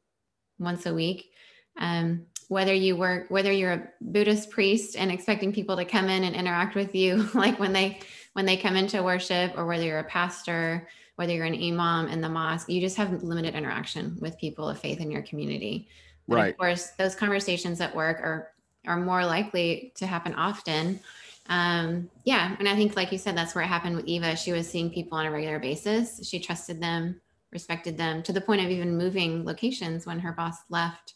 [0.58, 1.30] once a week,
[1.78, 6.24] um, whether you work, whether you're a Buddhist priest and expecting people to come in
[6.24, 8.00] and interact with you, like when they
[8.32, 12.20] when they come into worship or whether you're a pastor, whether you're an imam in
[12.20, 15.88] the mosque, you just have limited interaction with people of faith in your community.
[16.28, 16.52] But right.
[16.52, 18.52] Of course, those conversations at work are
[18.86, 21.00] are more likely to happen often.
[21.48, 24.36] Um, yeah, and I think, like you said, that's where it happened with Eva.
[24.36, 26.24] She was seeing people on a regular basis.
[26.28, 30.58] She trusted them, respected them, to the point of even moving locations when her boss
[30.68, 31.14] left.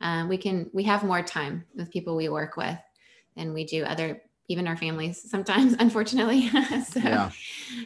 [0.00, 2.78] Um, we can we have more time with people we work with
[3.36, 6.50] than we do other even our families sometimes unfortunately.
[6.90, 7.30] So yeah.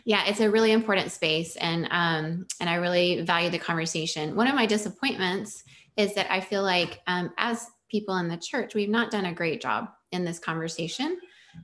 [0.04, 4.34] yeah it's a really important space and um and i really value the conversation.
[4.34, 5.62] One of my disappointments
[5.96, 9.32] is that i feel like um as people in the church we've not done a
[9.32, 11.18] great job in this conversation.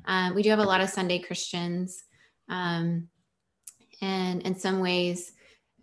[0.06, 2.04] Uh, we do have a lot of sunday christians
[2.48, 3.08] um
[4.00, 5.32] and in some ways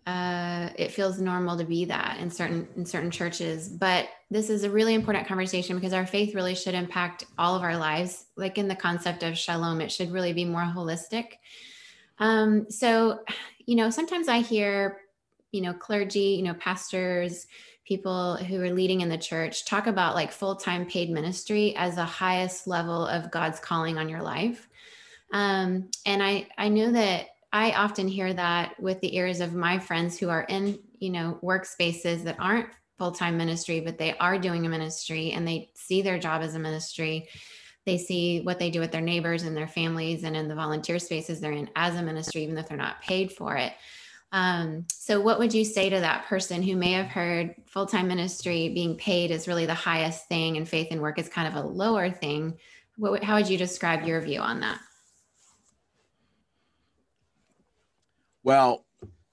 [0.08, 3.68] uh, it feels normal to be that in certain in certain churches.
[3.68, 7.62] But this is a really important conversation because our faith really should impact all of
[7.62, 8.24] our lives.
[8.34, 11.32] Like in the concept of shalom it should really be more holistic.
[12.18, 13.20] Um, so
[13.66, 15.02] you know sometimes i hear
[15.52, 17.46] you know clergy you know pastors
[17.84, 22.04] people who are leading in the church talk about like full-time paid ministry as the
[22.04, 24.68] highest level of god's calling on your life.
[25.34, 29.78] Um, and i i know that I often hear that with the ears of my
[29.78, 34.66] friends who are in, you know, workspaces that aren't full-time ministry, but they are doing
[34.66, 37.28] a ministry and they see their job as a ministry.
[37.86, 40.98] They see what they do with their neighbors and their families and in the volunteer
[40.98, 43.72] spaces they're in as a ministry, even if they're not paid for it.
[44.30, 48.08] Um, so, what would you say to that person who may have heard full time
[48.08, 51.64] ministry being paid is really the highest thing and faith and work is kind of
[51.64, 52.58] a lower thing?
[52.98, 54.80] What, how would you describe your view on that?
[58.42, 58.84] Well,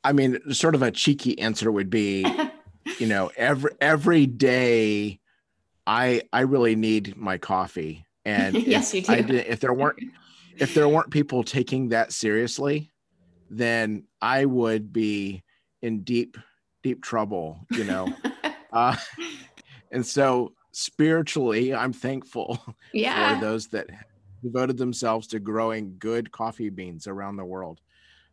[0.04, 2.26] I mean, sort of a cheeky answer would be,
[3.00, 5.20] you know, every every day,
[5.88, 9.38] I I really need my coffee, and yes, if you do.
[9.38, 10.00] I if there weren't
[10.58, 12.92] if there weren't people taking that seriously,
[13.50, 15.44] then I would be
[15.82, 16.38] in deep
[16.84, 18.14] deep trouble, you know.
[18.72, 18.96] uh,
[19.92, 22.60] and so spiritually, I'm thankful
[22.94, 23.36] yeah.
[23.36, 23.88] for those that
[24.44, 27.82] devoted themselves to growing good coffee beans around the world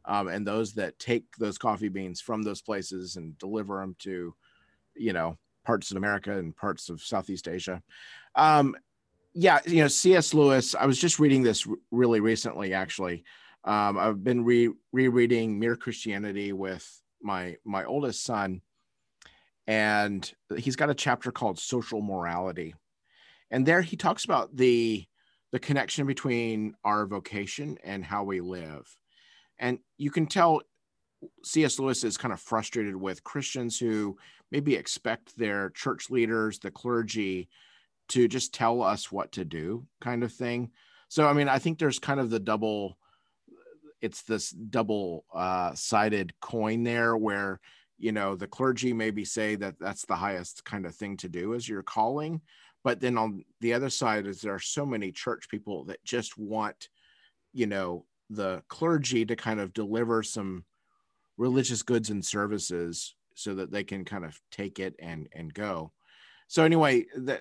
[0.05, 4.35] um, and those that take those coffee beans from those places and deliver them to,
[4.95, 7.83] you know, parts of America and parts of Southeast Asia.
[8.35, 8.77] Um,
[9.35, 10.35] yeah, you know, C.S.
[10.35, 10.75] Lewis.
[10.75, 13.25] I was just reading this really recently, actually.
[13.65, 16.87] Um, I've been re- rereading Mere Christianity with
[17.23, 18.61] my my oldest son,
[19.67, 22.75] and he's got a chapter called Social Morality,
[23.51, 25.07] and there he talks about the
[25.53, 28.97] the connection between our vocation and how we live
[29.63, 30.61] and you can tell
[31.45, 31.79] C.S.
[31.79, 34.19] Lewis is kind of frustrated with Christians who
[34.51, 37.49] maybe expect their church leaders, the clergy,
[38.09, 40.73] to just tell us what to do, kind of thing.
[41.09, 42.99] So, I mean, I think there's kind of the double,
[44.01, 47.61] it's this double uh, sided coin there where,
[47.99, 51.55] you know, the clergy maybe say that that's the highest kind of thing to do
[51.55, 52.41] as your calling.
[52.83, 56.37] But then on the other side is there are so many church people that just
[56.37, 56.89] want,
[57.53, 60.65] you know, the clergy to kind of deliver some
[61.37, 65.93] religious goods and services so that they can kind of take it and and go.
[66.49, 67.41] So anyway the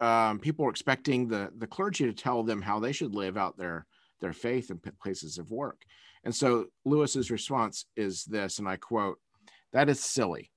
[0.00, 3.56] um, people are expecting the the clergy to tell them how they should live out
[3.56, 3.86] their
[4.20, 5.82] their faith in places of work.
[6.24, 9.18] And so lewis's response is this and i quote
[9.72, 10.50] that is silly.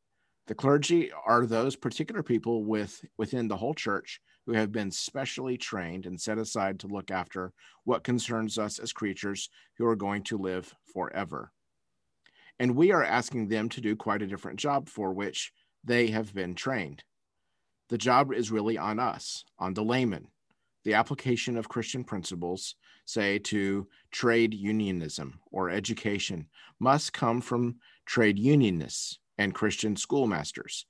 [0.47, 5.57] The clergy are those particular people with within the whole church who have been specially
[5.57, 7.51] trained and set aside to look after
[7.83, 11.51] what concerns us as creatures who are going to live forever.
[12.59, 15.51] And we are asking them to do quite a different job for which
[15.83, 17.03] they have been trained.
[17.89, 20.27] The job is really on us, on the layman.
[20.83, 26.47] The application of Christian principles, say to trade unionism or education,
[26.79, 30.85] must come from trade unionists and Christian schoolmasters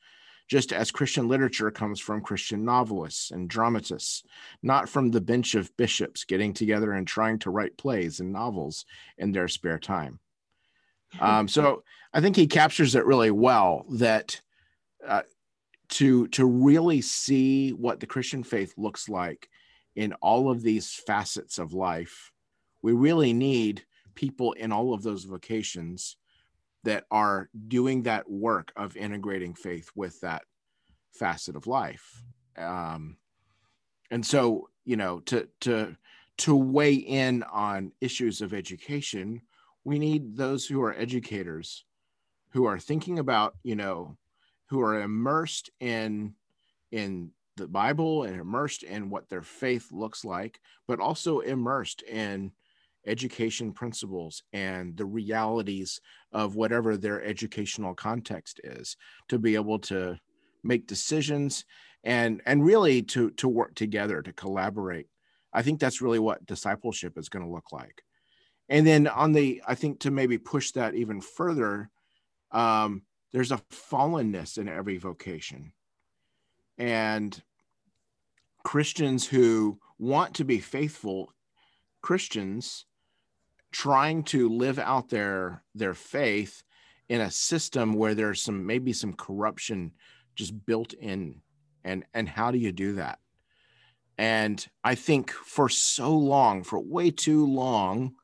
[0.48, 4.24] just as Christian literature comes from Christian novelists and dramatists,
[4.62, 8.86] not from the bench of bishops getting together and trying to write plays and novels
[9.18, 10.20] in their spare time.
[11.18, 14.42] Um, so I think he captures it really well that
[15.08, 15.22] uh,
[15.90, 19.48] to to really see what the Christian faith looks like
[19.96, 22.32] in all of these facets of life,
[22.82, 26.18] we really need people in all of those vocations
[26.86, 30.43] that are doing that work of integrating faith with that
[31.13, 32.24] facet of life.
[32.58, 33.17] Um,
[34.12, 35.95] and so you know to to
[36.38, 39.41] to weigh in on issues of education
[39.84, 41.86] we need those who are educators
[42.52, 44.17] who are thinking about you know
[44.69, 46.34] who are immersed in
[46.91, 52.52] in the bible and immersed in what their faith looks like but also immersed in
[53.08, 56.00] education principles and the realities
[56.32, 58.98] of whatever their educational context is
[59.30, 60.18] to be able to
[60.63, 61.65] make decisions
[62.04, 65.08] and and really to to work together to collaborate.
[65.54, 68.04] I think that's really what discipleship is going to look like.
[68.70, 71.89] And then on the i think to maybe push that even further
[72.52, 73.02] um,
[73.34, 75.74] there's a fallenness in every vocation.
[76.78, 77.41] And
[78.63, 81.32] christians who want to be faithful
[82.02, 82.86] christians
[83.76, 86.64] trying to live out their their faith
[87.10, 89.92] in a system where there's some maybe some corruption
[90.34, 91.42] just built in.
[91.84, 93.20] And and how do you do that?
[94.18, 98.16] And i think for so long for way too long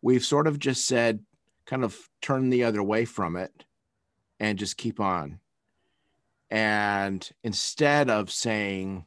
[0.00, 1.20] we've sort of just said
[1.66, 3.64] kind of turn the other way from it
[4.40, 5.40] and just keep on.
[6.50, 9.04] And instead of saying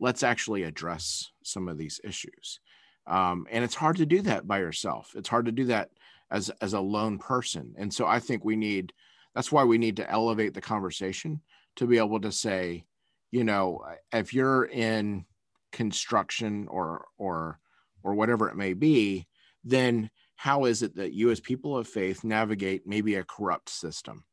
[0.00, 2.58] let's actually address some of these issues
[3.06, 5.12] um, and it's hard to do that by yourself.
[5.16, 5.90] It's hard to do that
[6.30, 7.74] as as a lone person.
[7.76, 8.92] And so i think we need
[9.34, 11.40] that's why we need to elevate the conversation
[11.76, 12.84] to be able to say
[13.30, 15.24] you know if you're in
[15.72, 17.58] construction or or
[18.02, 19.26] or whatever it may be
[19.64, 24.24] then how is it that you as people of faith navigate maybe a corrupt system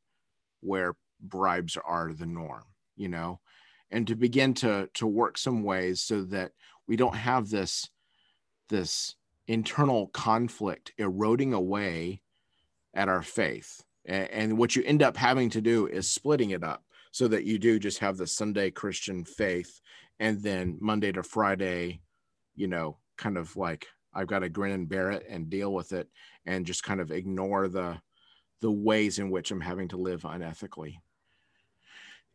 [0.59, 2.63] where bribes are the norm
[2.99, 3.39] you know?
[3.89, 6.51] And to begin to to work some ways so that
[6.87, 7.89] we don't have this
[8.69, 9.15] this
[9.47, 12.21] internal conflict eroding away
[12.93, 13.83] at our faith.
[14.05, 17.43] And, and, what you end up having to do is splitting it up so that
[17.43, 19.81] you do just have the Sunday Christian faith
[20.19, 22.01] and then Monday to Friday,
[22.55, 25.93] you know, kind of like I've got to grin and bear it and deal with
[25.93, 26.07] it
[26.45, 27.99] and just kind of ignore the
[28.61, 30.97] the ways in which I'm having to live unethically.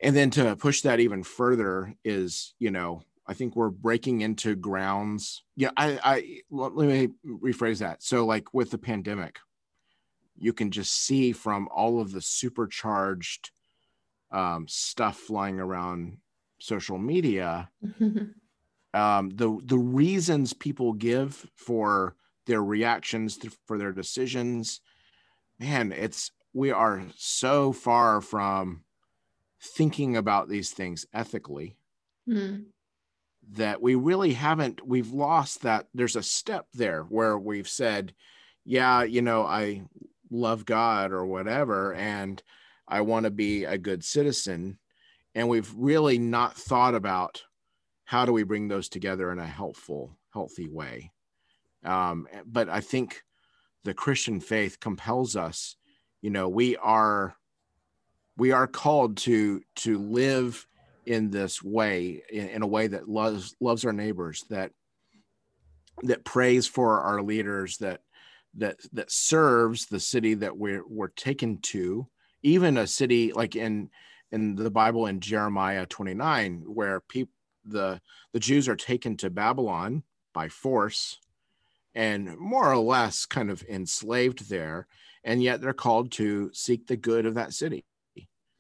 [0.00, 4.54] And then to push that even further is, you know, I think we're breaking into
[4.54, 5.44] grounds.
[5.56, 8.02] Yeah, I, I let me rephrase that.
[8.02, 9.38] So, like with the pandemic,
[10.36, 13.50] you can just see from all of the supercharged
[14.30, 16.18] um, stuff flying around
[16.58, 17.70] social media,
[18.94, 24.80] um, the the reasons people give for their reactions to, for their decisions,
[25.58, 28.84] man, it's we are so far from
[29.62, 31.78] thinking about these things ethically.
[32.28, 32.66] Mm
[33.52, 38.14] that we really haven't we've lost that there's a step there where we've said
[38.64, 39.82] yeah you know i
[40.30, 42.42] love god or whatever and
[42.88, 44.78] i want to be a good citizen
[45.34, 47.42] and we've really not thought about
[48.04, 51.10] how do we bring those together in a helpful healthy way.
[51.84, 53.22] Um, but i think
[53.84, 55.76] the christian faith compels us
[56.22, 57.36] you know we are
[58.36, 60.66] we are called to to live
[61.06, 64.72] in this way in, in, a way that loves loves our neighbors that
[66.02, 68.00] that prays for our leaders that
[68.56, 72.06] that that serves the city that we're we're taken to
[72.42, 73.90] even a city like in
[74.32, 77.32] in the bible in jeremiah 29 where people
[77.66, 78.00] the
[78.32, 80.02] the jews are taken to babylon
[80.34, 81.18] by force
[81.94, 84.86] and more or less kind of enslaved there
[85.22, 87.84] and yet they're called to seek the good of that city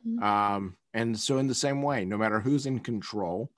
[0.06, 0.22] mm-hmm.
[0.22, 3.50] um, and so, in the same way, no matter who's in control,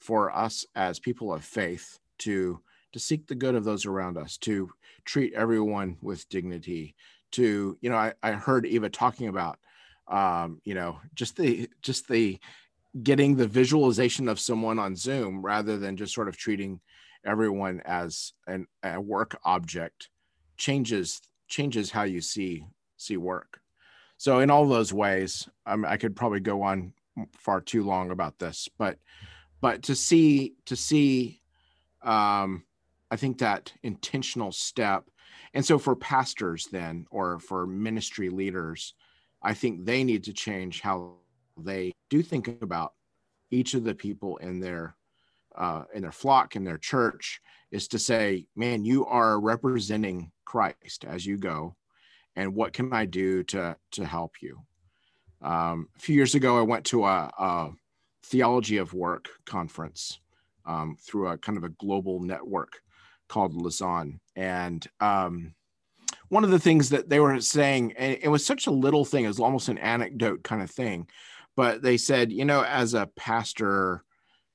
[0.00, 2.60] for us as people of faith to
[2.92, 4.68] to seek the good of those around us, to
[5.04, 6.96] treat everyone with dignity,
[7.30, 9.58] to you know, I, I heard Eva talking about,
[10.08, 12.38] um, you know, just the just the
[13.02, 16.80] getting the visualization of someone on Zoom rather than just sort of treating
[17.24, 20.08] everyone as an, a work object
[20.56, 22.64] changes changes how you see
[22.96, 23.59] see work
[24.20, 26.92] so in all those ways um, i could probably go on
[27.32, 28.98] far too long about this but
[29.62, 31.40] but to see to see
[32.02, 32.62] um
[33.10, 35.08] i think that intentional step
[35.54, 38.94] and so for pastors then or for ministry leaders
[39.42, 41.14] i think they need to change how
[41.56, 42.92] they do think about
[43.50, 44.94] each of the people in their
[45.56, 47.40] uh, in their flock in their church
[47.72, 51.74] is to say man you are representing christ as you go
[52.40, 54.58] and what can I do to to help you?
[55.42, 57.70] Um, a few years ago, I went to a, a
[58.24, 60.20] theology of work conference
[60.64, 62.80] um, through a kind of a global network
[63.28, 65.54] called Lausanne, and um,
[66.30, 69.24] one of the things that they were saying, and it was such a little thing,
[69.24, 71.06] it was almost an anecdote kind of thing,
[71.56, 74.02] but they said, you know, as a pastor,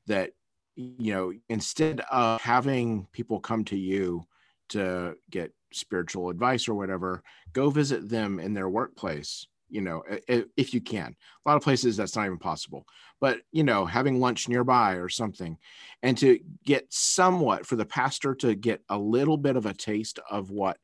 [0.08, 0.32] that
[0.76, 4.26] you know, instead of having people come to you
[4.70, 7.22] to get spiritual advice or whatever,
[7.54, 9.48] go visit them in their workplace.
[9.70, 11.16] you know, if you can.
[11.46, 12.86] A lot of places that's not even possible.
[13.20, 15.58] But, you know, having lunch nearby or something,
[16.04, 20.20] and to get somewhat for the pastor to get a little bit of a taste
[20.30, 20.78] of what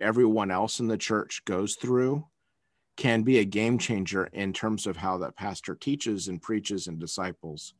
[0.00, 2.26] everyone else in the church goes through
[2.96, 6.98] can be a game changer in terms of how that pastor teaches and preaches and
[6.98, 7.74] disciples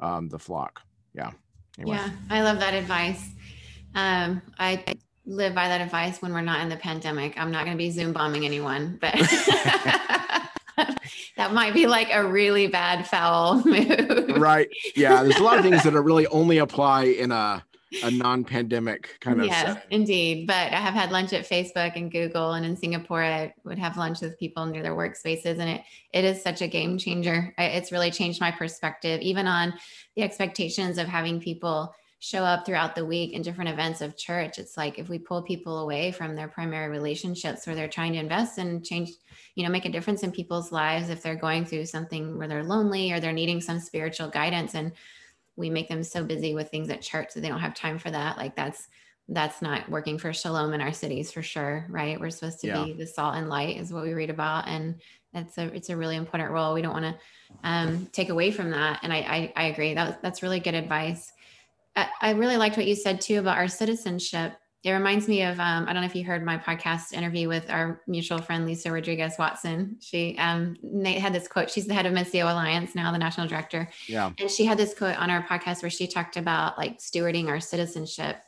[0.00, 0.80] um, the flock.
[1.14, 1.32] Yeah.
[1.78, 1.96] Anyway.
[1.96, 3.30] Yeah, I love that advice.
[3.94, 4.82] Um, I
[5.24, 7.38] live by that advice when we're not in the pandemic.
[7.38, 9.12] I'm not going to be Zoom bombing anyone, but
[11.36, 14.36] that might be like a really bad foul move.
[14.36, 14.68] Right.
[14.96, 15.22] Yeah.
[15.22, 17.62] There's a lot of things that are really only apply in a
[18.02, 19.82] a non-pandemic kind of yes setting.
[19.90, 23.78] indeed but i have had lunch at facebook and google and in singapore i would
[23.78, 27.52] have lunch with people near their workspaces and it it is such a game changer
[27.58, 29.74] it's really changed my perspective even on
[30.16, 34.56] the expectations of having people show up throughout the week in different events of church.
[34.56, 38.20] It's like if we pull people away from their primary relationships where they're trying to
[38.20, 39.10] invest and change
[39.56, 42.62] you know make a difference in people's lives if they're going through something where they're
[42.62, 44.92] lonely or they're needing some spiritual guidance and
[45.56, 48.12] we make them so busy with things at church that they don't have time for
[48.12, 48.36] that.
[48.38, 48.86] Like that's
[49.28, 52.20] that's not working for shalom in our cities for sure right?
[52.20, 52.84] We're supposed to yeah.
[52.84, 55.00] be the salt and light is what we read about and
[55.32, 56.72] that's a it's a really important role.
[56.72, 57.20] We don't want to
[57.64, 59.94] um, take away from that and I, I i, agree.
[59.94, 61.32] That was, that's really good advice
[61.94, 65.84] I really liked what you said too about our citizenship it reminds me of um,
[65.86, 69.34] I don't know if you heard my podcast interview with our mutual friend Lisa Rodriguez
[69.38, 69.96] Watson.
[70.00, 71.70] She um, Nate had this quote.
[71.70, 73.88] She's the head of Missio Alliance now, the national director.
[74.08, 77.48] Yeah, and she had this quote on our podcast where she talked about like stewarding
[77.48, 78.38] our citizenship.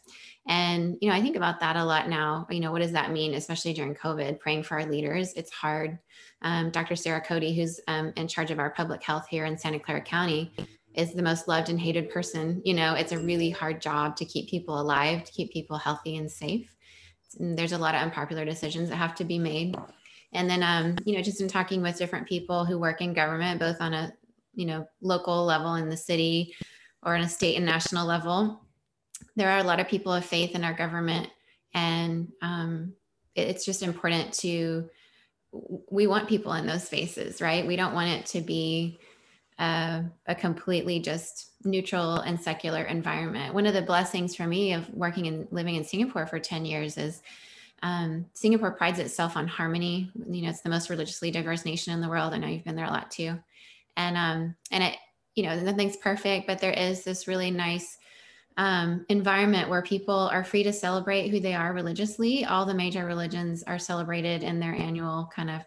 [0.48, 2.48] And you know, I think about that a lot now.
[2.50, 4.40] You know, what does that mean, especially during COVID?
[4.40, 5.98] Praying for our leaders, it's hard.
[6.42, 6.96] Um, Dr.
[6.96, 10.52] Sara Cody, who's um, in charge of our public health here in Santa Clara County,
[10.94, 12.62] is the most loved and hated person.
[12.64, 16.16] You know, it's a really hard job to keep people alive, to keep people healthy
[16.16, 16.74] and safe.
[17.38, 19.76] And there's a lot of unpopular decisions that have to be made.
[20.32, 23.60] And then, um, you know, just in talking with different people who work in government,
[23.60, 24.12] both on a,
[24.54, 26.54] you know, local level in the city
[27.02, 28.60] or on a state and national level,
[29.36, 31.28] there are a lot of people of faith in our government.
[31.72, 32.92] And um,
[33.34, 34.88] it's just important to,
[35.90, 37.66] we want people in those spaces, right?
[37.66, 38.98] We don't want it to be,
[39.58, 43.54] a completely just neutral and secular environment.
[43.54, 46.98] One of the blessings for me of working and living in Singapore for 10 years
[46.98, 47.22] is
[47.82, 50.10] um, Singapore prides itself on harmony.
[50.28, 52.32] You know, it's the most religiously diverse nation in the world.
[52.32, 53.38] I know you've been there a lot too.
[53.96, 54.96] And, um, and it,
[55.34, 57.98] you know, nothing's perfect, but there is this really nice
[58.56, 62.44] um, environment where people are free to celebrate who they are religiously.
[62.44, 65.62] All the major religions are celebrated in their annual kind of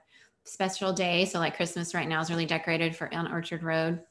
[0.47, 1.25] special day.
[1.25, 4.01] So like Christmas right now is really decorated for on Orchard Road,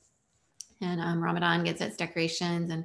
[0.80, 2.84] and um, Ramadan gets its decorations, and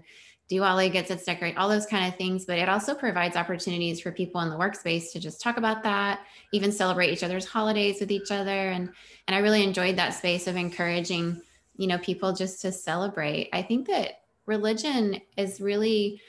[0.50, 2.46] Diwali gets its decorate, all those kind of things.
[2.46, 6.22] But it also provides opportunities for people in the workspace to just talk about that,
[6.52, 8.90] even celebrate each other's holidays with each other, and
[9.28, 11.42] and I really enjoyed that space of encouraging,
[11.78, 13.50] you know, people just to celebrate.
[13.54, 16.22] I think that religion is really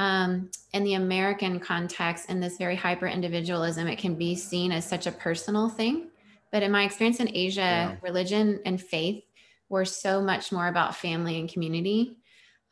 [0.00, 4.86] um, in the American context, in this very hyper individualism, it can be seen as
[4.86, 6.09] such a personal thing.
[6.52, 7.96] But in my experience in Asia, yeah.
[8.02, 9.24] religion and faith
[9.68, 12.16] were so much more about family and community.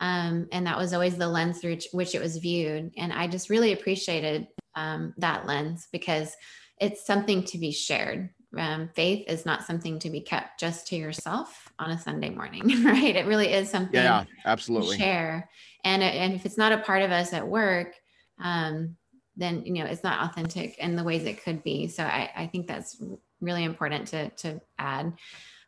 [0.01, 2.93] Um, and that was always the lens through which it was viewed.
[2.97, 6.37] And I just really appreciated um, that lens because
[6.81, 8.31] it's something to be shared.
[8.57, 12.63] Um, faith is not something to be kept just to yourself on a Sunday morning,
[12.85, 13.15] right?
[13.15, 14.99] It really is something yeah, absolutely.
[14.99, 15.51] share.
[15.85, 17.95] And, and if it's not a part of us at work,
[18.41, 18.97] um,
[19.39, 21.89] then you know it's not authentic in the ways it could be.
[21.89, 23.01] So I, I think that's
[23.41, 25.13] really important to to add.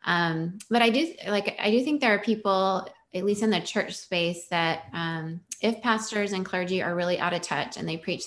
[0.05, 3.61] Um, but I do like I do think there are people, at least in the
[3.61, 7.97] church space, that um, if pastors and clergy are really out of touch and they
[7.97, 8.23] preach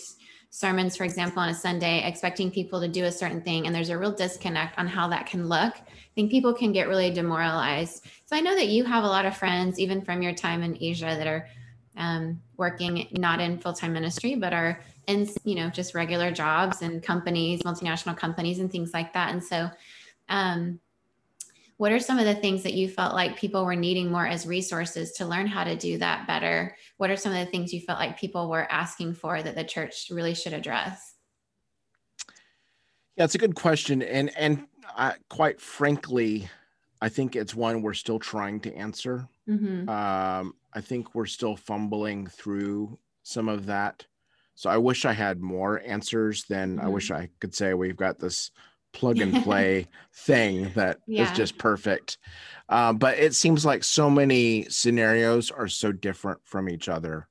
[0.50, 3.90] sermons, for example, on a Sunday, expecting people to do a certain thing, and there's
[3.90, 5.74] a real disconnect on how that can look.
[5.74, 8.06] I think people can get really demoralized.
[8.26, 10.78] So I know that you have a lot of friends, even from your time in
[10.80, 11.48] Asia, that are
[11.96, 16.82] um, working not in full time ministry, but are in you know just regular jobs
[16.82, 19.32] and companies multinational companies and things like that.
[19.32, 19.70] And so
[20.28, 20.80] um,
[21.76, 24.46] what are some of the things that you felt like people were needing more as
[24.46, 26.76] resources to learn how to do that better?
[26.96, 29.64] What are some of the things you felt like people were asking for that the
[29.64, 31.14] church really should address?
[33.16, 34.02] Yeah it's a good question.
[34.02, 36.48] And and I, quite frankly
[37.00, 39.28] i think it's one we're still trying to answer.
[39.48, 39.88] Mm-hmm.
[39.88, 44.06] um, i think we're still fumbling through some of that
[44.54, 46.86] so I wish I had more answers than mm-hmm.
[46.86, 48.50] I wish I could say we've got this
[48.92, 51.30] plug and play thing that yeah.
[51.30, 52.18] is just perfect.
[52.68, 57.28] Um, but it seems like so many scenarios are so different from each other.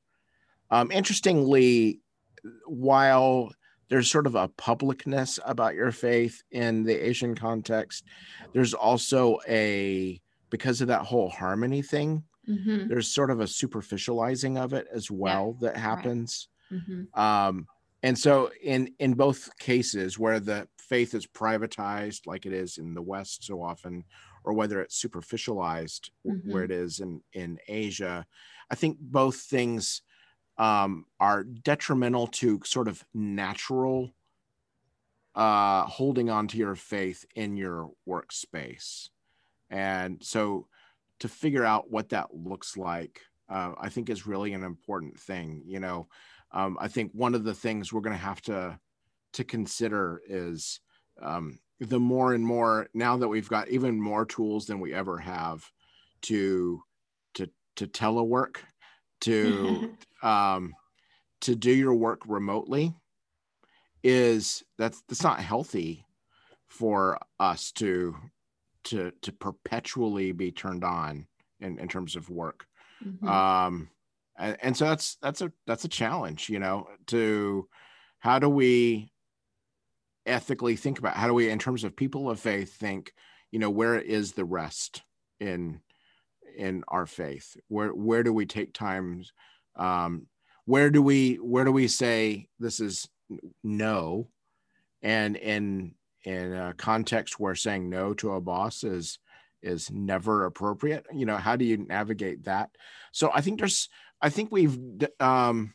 [0.69, 2.01] Um, interestingly,
[2.65, 3.51] while
[3.89, 8.05] there's sort of a publicness about your faith in the Asian context.
[8.51, 10.19] There's also a
[10.49, 12.87] because of that whole harmony thing, mm-hmm.
[12.87, 15.69] there's sort of a superficializing of it as well yeah.
[15.69, 16.47] that happens.
[16.47, 16.52] Right.
[16.73, 17.19] Mm-hmm.
[17.19, 17.67] Um,
[18.03, 22.93] and so in in both cases where the faith is privatized like it is in
[22.93, 24.03] the west so often
[24.43, 26.51] or whether it's superficialized mm-hmm.
[26.51, 28.25] where it is in in asia
[28.69, 30.01] i think both things
[30.59, 34.11] um, are detrimental to sort of natural
[35.33, 39.09] uh, holding on to your faith in your workspace
[39.71, 40.67] and so
[41.19, 45.63] to figure out what that looks like uh, i think is really an important thing
[45.65, 46.07] you know
[46.53, 48.79] um, I think one of the things we're going to have to
[49.33, 50.79] to consider is
[51.21, 55.17] um, the more and more now that we've got even more tools than we ever
[55.17, 55.63] have
[56.23, 56.81] to
[57.33, 58.57] to to telework
[59.21, 60.73] to um,
[61.41, 62.93] to do your work remotely
[64.03, 66.05] is that's that's not healthy
[66.67, 68.15] for us to
[68.83, 71.27] to to perpetually be turned on
[71.59, 72.65] in, in terms of work.
[73.05, 73.27] Mm-hmm.
[73.27, 73.89] Um,
[74.37, 77.67] and, and so that's that's a that's a challenge you know to
[78.19, 79.11] how do we
[80.25, 83.13] ethically think about how do we in terms of people of faith think
[83.51, 85.03] you know where is the rest
[85.39, 85.79] in
[86.55, 87.57] in our faith?
[87.67, 89.33] Where where do we take times
[89.75, 90.27] um
[90.65, 93.07] where do we where do we say this is
[93.63, 94.29] no?
[95.01, 99.19] And in in a context where saying no to a boss is
[99.61, 102.69] is never appropriate you know how do you navigate that?
[103.11, 103.89] So i think there's
[104.23, 104.79] I think we've
[105.19, 105.73] um,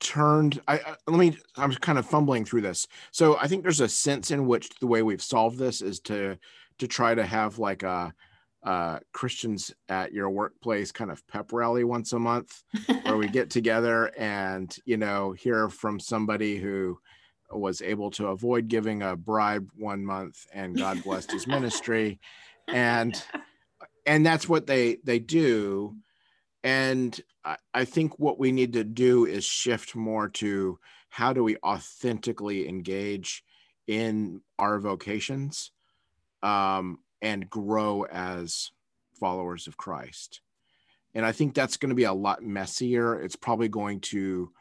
[0.00, 0.60] turned.
[0.66, 1.36] I, I let me.
[1.56, 2.88] I'm kind of fumbling through this.
[3.12, 6.38] So I think there's a sense in which the way we've solved this is to
[6.78, 8.14] to try to have like a
[8.64, 12.62] uh, Christians at your workplace kind of pep rally once a month,
[13.02, 16.98] where we get together and you know hear from somebody who
[17.50, 22.18] was able to avoid giving a bribe one month and God blessed his ministry,
[22.66, 23.22] and
[24.06, 25.94] and that's what they they do
[26.64, 30.78] and I, I think what we need to do is shift more to
[31.08, 33.44] how do we authentically engage
[33.86, 35.70] in our vocations
[36.42, 38.70] um, and grow as
[39.18, 40.40] followers of Christ.
[41.14, 43.20] And I think that's going to be a lot messier.
[43.20, 44.52] It's probably going to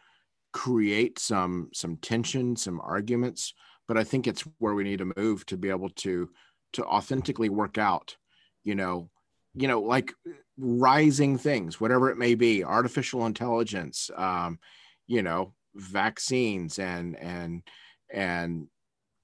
[0.53, 3.53] create some some tension, some arguments,
[3.87, 6.29] but I think it's where we need to move to be able to
[6.73, 8.15] to authentically work out,
[8.63, 9.09] you know,
[9.53, 10.13] you know, like
[10.57, 14.59] rising things, whatever it may be, artificial intelligence, um,
[15.05, 17.63] you know, vaccines and and
[18.11, 18.67] and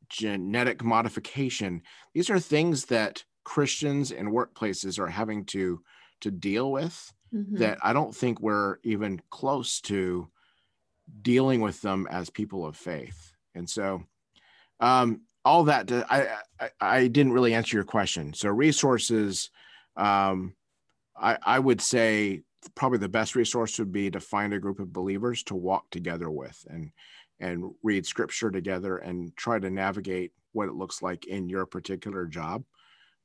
[0.09, 1.81] genetic modification.
[2.13, 5.81] These are things that Christians and workplaces are having to
[6.21, 7.57] to deal with mm-hmm.
[7.57, 10.27] that I don't think we're even close to
[11.21, 13.34] dealing with them as people of faith.
[13.55, 14.03] And so
[14.79, 18.34] um, all that to, I, I, I didn't really answer your question.
[18.34, 19.49] So resources
[19.97, 20.53] um,
[21.16, 22.41] I, I would say
[22.76, 26.30] probably the best resource would be to find a group of believers to walk together
[26.30, 26.91] with and
[27.39, 32.26] and read scripture together and try to navigate what it looks like in your particular
[32.26, 32.64] job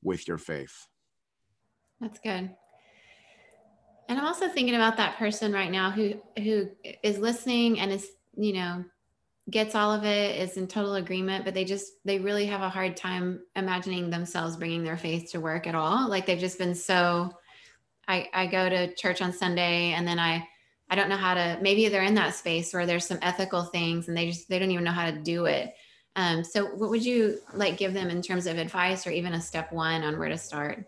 [0.03, 0.89] with your faith.
[2.01, 2.51] That's good.
[4.09, 6.69] And I'm also thinking about that person right now who who
[7.03, 8.85] is listening and is, you know,
[9.51, 12.69] gets all of it, is in total agreement, but they just they really have a
[12.69, 16.09] hard time imagining themselves bringing their faith to work at all.
[16.09, 17.33] Like they've just been so
[18.09, 20.49] I, I go to church on Sunday and then I
[20.91, 24.09] I don't know how to maybe they're in that space where there's some ethical things
[24.09, 25.75] and they just they don't even know how to do it.
[26.17, 29.41] Um, so what would you like give them in terms of advice or even a
[29.41, 30.85] step one on where to start?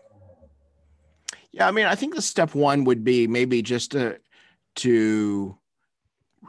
[1.51, 4.17] Yeah, I mean, I think the step one would be maybe just to
[4.77, 5.57] to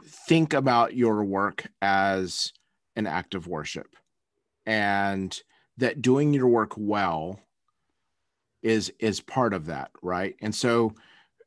[0.07, 2.51] think about your work as
[2.95, 3.87] an act of worship
[4.65, 5.39] and
[5.77, 7.39] that doing your work well
[8.63, 10.35] is is part of that right?
[10.41, 10.95] And so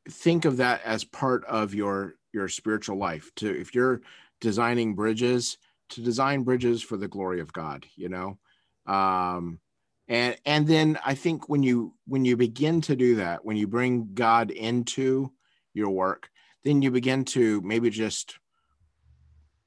[0.09, 4.01] think of that as part of your your spiritual life to if you're
[4.39, 5.57] designing bridges
[5.89, 8.37] to design bridges for the glory of god you know?
[8.85, 9.59] Um
[10.07, 13.67] and and then i think when you when you begin to do that when you
[13.67, 15.31] bring god into
[15.73, 16.29] your work
[16.63, 18.39] then you begin to maybe just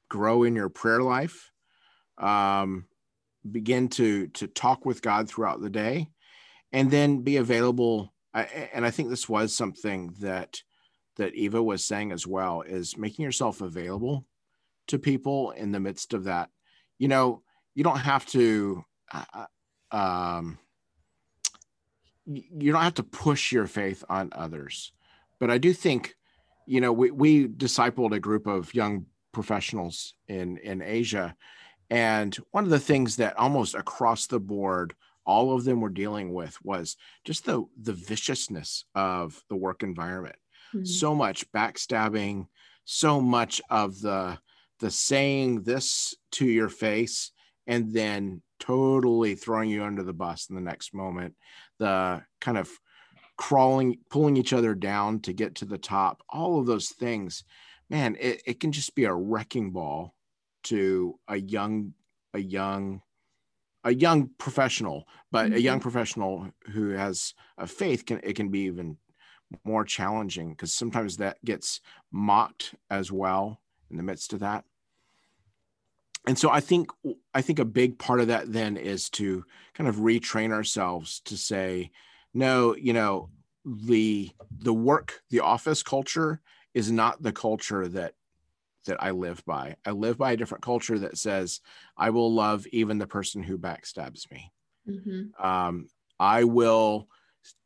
[0.09, 1.51] grow in your prayer life
[2.19, 2.87] um
[3.51, 6.09] begin to to talk with god throughout the day
[6.73, 8.13] and then be available.
[8.35, 10.63] And i think this was something that
[11.17, 14.25] that eva was saying as well is making yourself available
[14.87, 16.51] to people in the midst of that.
[16.99, 17.43] You know
[17.75, 19.47] you don't have to uh
[19.91, 20.59] um
[22.27, 24.93] you don't have to push your faith on others.
[25.39, 26.15] But i do think
[26.67, 31.35] you know we, we discipled a group of young professionals in in asia.
[31.91, 34.95] And one of the things that almost across the board,
[35.31, 40.35] all of them were dealing with was just the the viciousness of the work environment.
[40.75, 40.85] Mm-hmm.
[40.85, 42.47] So much backstabbing,
[42.85, 44.39] so much of the
[44.81, 47.31] the saying this to your face
[47.69, 51.37] and then totally throwing you under the bus in the next moment.
[51.79, 52.69] The kind of
[53.37, 57.45] crawling, pulling each other down to get to the top, all of those things,
[57.89, 60.15] man, it, it can just be a wrecking ball
[60.65, 61.95] to a young,
[62.35, 63.03] a young,
[63.85, 65.55] a young professional, but mm-hmm.
[65.55, 65.83] a young mm-hmm.
[65.83, 68.97] professional who has a faith can it can be even
[69.65, 71.81] more challenging because sometimes that gets
[72.13, 73.61] mocked as well
[73.91, 74.65] in the midst of that
[76.27, 76.91] and so i think
[77.35, 81.37] i think a big part of that then is to kind of retrain ourselves to
[81.37, 81.91] say
[82.35, 83.29] no you know
[83.65, 86.41] the the work the office culture
[86.75, 88.15] is not the culture that
[88.87, 91.61] that i live by i live by a different culture that says
[91.97, 94.53] i will love even the person who backstabs me
[94.89, 95.45] mm-hmm.
[95.45, 95.87] um,
[96.19, 97.09] i will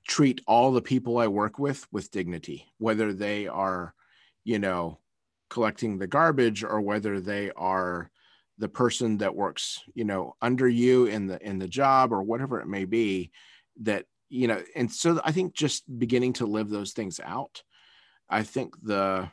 [0.06, 3.94] treat all the people i work with with dignity whether they are
[4.44, 4.98] you know
[5.50, 8.10] collecting the garbage or whether they are
[8.58, 12.60] the person that works you know under you in the in the job or whatever
[12.60, 13.30] it may be
[13.80, 17.62] that you know and so i think just beginning to live those things out
[18.28, 19.28] i think the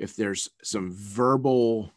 [0.00, 1.92] if there's some verbal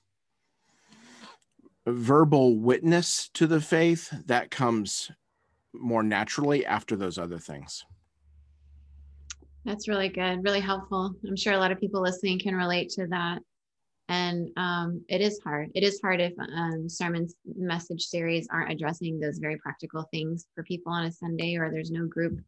[1.85, 5.11] verbal witness to the faith that comes
[5.73, 7.83] more naturally after those other things.
[9.65, 11.13] That's really good really helpful.
[11.27, 13.39] I'm sure a lot of people listening can relate to that.
[14.09, 15.71] And um, it is hard.
[15.75, 20.63] It is hard if um, sermons message series aren't addressing those very practical things for
[20.63, 22.39] people on a sunday or there's no group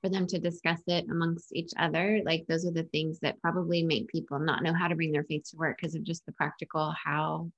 [0.00, 3.82] for them to discuss it amongst each other like those are the things that probably
[3.82, 6.32] make people not know how to bring their faith to work because of just the
[6.32, 7.50] practical how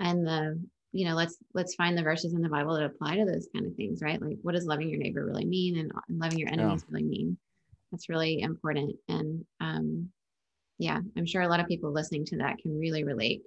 [0.00, 0.58] and the
[0.92, 3.66] you know let's let's find the verses in the bible that apply to those kind
[3.66, 6.82] of things right like what does loving your neighbor really mean and, loving your enemies
[6.82, 6.94] yeah.
[6.94, 7.36] really mean
[7.92, 10.10] that's really important and um
[10.78, 13.42] yeah, I'm sure a lot of people listening to that can really relate.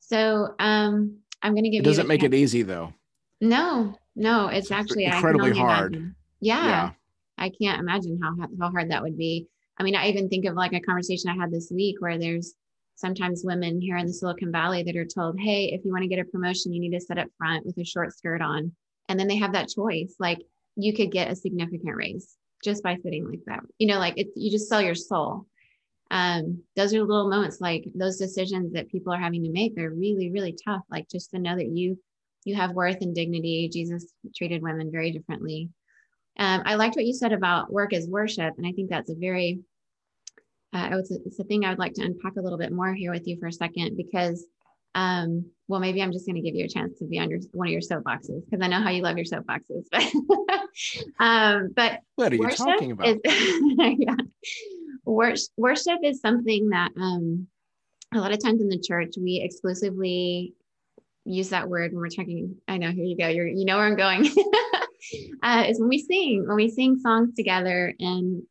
[0.00, 1.80] So um, I'm going to give.
[1.80, 2.92] It doesn't make it easy though.
[3.40, 6.14] No, no, it's actually incredibly hard.
[6.40, 6.90] Yeah, yeah,
[7.38, 9.46] I can't imagine how how hard that would be.
[9.78, 12.54] I mean, I even think of like a conversation I had this week where there's
[12.94, 16.08] sometimes women here in the Silicon Valley that are told, "Hey, if you want to
[16.08, 18.72] get a promotion, you need to sit up front with a short skirt on,"
[19.08, 20.14] and then they have that choice.
[20.18, 20.42] Like
[20.76, 23.60] you could get a significant raise just by sitting like that.
[23.78, 25.46] You know, like it, you just sell your soul
[26.10, 29.90] um, those are little moments like those decisions that people are having to make they're
[29.90, 31.98] really really tough like just to know that you
[32.44, 35.68] you have worth and dignity jesus treated women very differently
[36.38, 39.14] um, i liked what you said about work as worship and i think that's a
[39.14, 39.60] very
[40.72, 42.92] uh, it's, a, it's a thing i would like to unpack a little bit more
[42.92, 44.46] here with you for a second because
[44.94, 47.40] um, well maybe i'm just going to give you a chance to be on your
[47.52, 50.04] one of your soapboxes because i know how you love your soapboxes but
[51.20, 53.18] um but what are you talking about is,
[53.98, 54.14] yeah
[55.06, 57.46] worship is something that um,
[58.14, 60.54] a lot of times in the church we exclusively
[61.24, 62.56] use that word when we're talking.
[62.68, 63.28] I know, here you go.
[63.28, 64.24] You're, you know where I'm going.
[65.42, 68.42] uh, is when we sing, when we sing songs together and,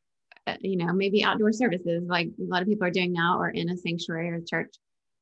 [0.47, 3.49] uh, you know, maybe outdoor services like a lot of people are doing now or
[3.49, 4.73] in a sanctuary or a church.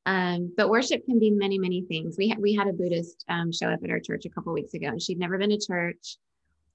[0.06, 2.16] Um, but worship can be many, many things.
[2.18, 4.74] We, ha- we had a Buddhist um, show up at our church a couple weeks
[4.74, 6.18] ago and she'd never been to church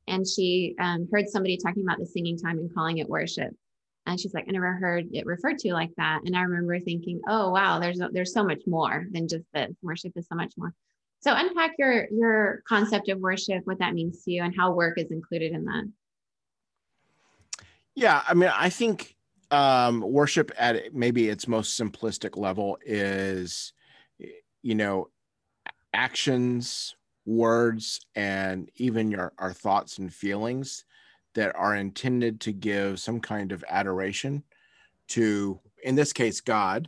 [0.10, 3.56] and she um, heard somebody talking about the singing time and calling it worship.
[4.06, 6.22] And she's like, I never heard it referred to like that.
[6.26, 9.76] And I remember thinking, oh wow, there's there's so much more than just this.
[9.84, 10.74] Worship is so much more.
[11.22, 14.98] So unpack your your concept of worship, what that means to you, and how work
[14.98, 15.92] is included in that.
[17.96, 19.18] Yeah, I mean, I think
[19.52, 23.74] um, worship at maybe its most simplistic level is,
[24.62, 25.10] you know,
[25.94, 26.96] actions,
[27.26, 30.86] words, and even your our thoughts and feelings
[31.36, 34.44] that are intended to give some kind of adoration
[35.10, 36.88] to, in this case, God.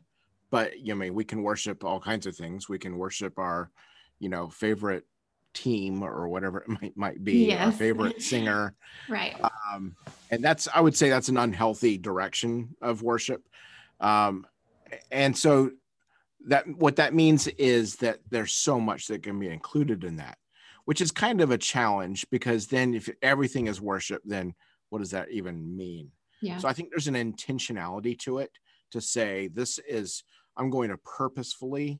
[0.49, 2.69] But you know, I mean, we can worship all kinds of things.
[2.69, 3.71] We can worship our,
[4.21, 5.03] you know, favorite
[5.53, 7.77] team or whatever it might might be, yes.
[7.77, 8.73] favorite singer,
[9.09, 9.35] right?
[9.73, 9.95] Um,
[10.29, 13.43] and that's I would say that's an unhealthy direction of worship.
[13.99, 14.47] Um,
[15.11, 15.71] and so
[16.47, 20.37] that what that means is that there's so much that can be included in that
[20.85, 24.53] which is kind of a challenge because then if everything is worship, then
[24.89, 26.11] what does that even mean?
[26.41, 26.57] Yeah.
[26.57, 28.51] So I think there's an intentionality to it
[28.91, 30.23] to say this is
[30.57, 31.99] I'm going to purposefully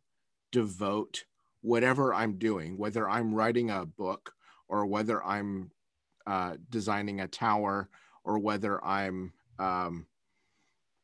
[0.52, 1.24] devote
[1.62, 4.34] whatever I'm doing, whether I'm writing a book
[4.68, 5.72] or whether I'm
[6.26, 7.90] uh, designing a tower
[8.24, 10.06] or whether I'm um,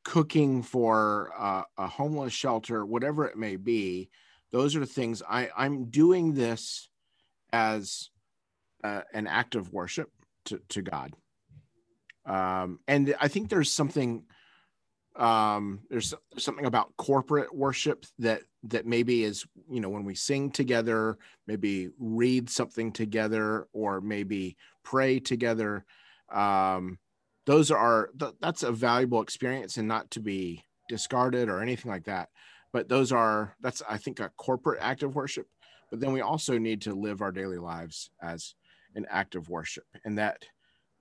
[0.03, 1.31] cooking for
[1.77, 4.09] a homeless shelter, whatever it may be,
[4.51, 6.89] those are things I, I'm doing this
[7.51, 8.09] as
[8.83, 10.09] uh, an act of worship
[10.45, 11.13] to, to God.
[12.25, 14.23] Um, and I think there's something
[15.15, 20.51] um, there's something about corporate worship that that maybe is you know when we sing
[20.51, 25.85] together, maybe read something together, or maybe pray together.
[26.31, 26.99] Um,
[27.47, 28.09] those are
[28.39, 32.29] that's a valuable experience and not to be discarded or anything like that
[32.71, 35.47] but those are that's i think a corporate act of worship
[35.89, 38.53] but then we also need to live our daily lives as
[38.95, 40.43] an act of worship and that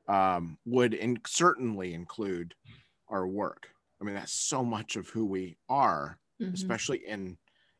[0.08, 2.54] um, would in, certainly include
[3.08, 3.66] our work
[4.00, 6.54] i mean that's so much of who we are mm-hmm.
[6.54, 7.36] especially in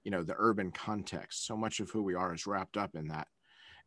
[0.06, 3.08] you know the urban context so much of who we are is wrapped up in
[3.08, 3.28] that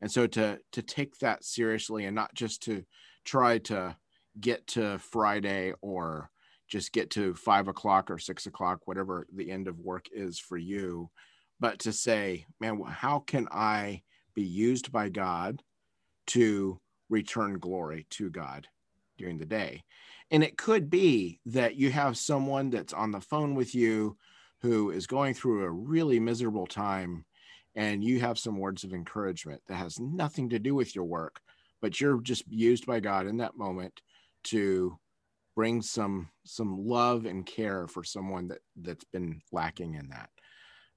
[0.02, 2.84] and so to to take that seriously and not just to
[3.26, 3.96] try to
[4.40, 6.30] get to friday or
[6.70, 10.58] just get to five o'clock or six o'clock, whatever the end of work is for
[10.58, 11.10] you.
[11.60, 14.04] But to say, man, how can I
[14.34, 15.62] be used by God
[16.28, 18.68] to return glory to God
[19.18, 19.84] during the day?
[20.32, 24.16] And it could be that you have someone that's on the phone with you
[24.62, 27.26] who is going through a really miserable time,
[27.76, 31.40] and you have some words of encouragement that has nothing to do with your work,
[31.82, 34.02] but you're just used by God in that moment
[34.46, 34.98] to
[35.56, 40.30] bring some some love and care for someone that that's been lacking in that.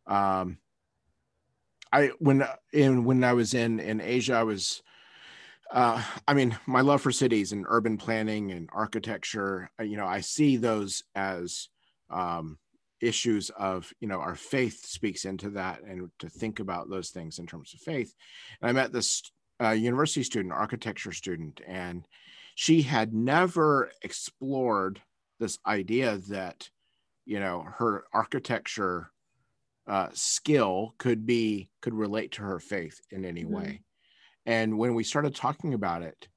[0.06, 0.58] Um
[1.92, 4.82] i when in when i was in in asia i was
[5.70, 10.06] uh i mean my love for cities and urban planning and architecture uh, you know
[10.06, 11.68] i see those as
[12.10, 12.58] um
[13.02, 17.38] issues of you know our faith speaks into that and to think about those things
[17.38, 18.14] in terms of faith
[18.60, 19.22] and i met this
[19.62, 22.06] uh, university student architecture student and
[22.54, 25.00] she had never explored
[25.40, 26.70] this idea that
[27.26, 29.10] you know her architecture
[29.88, 33.54] uh, skill could be could relate to her faith in any mm-hmm.
[33.54, 33.82] way
[34.46, 36.28] and when we started talking about it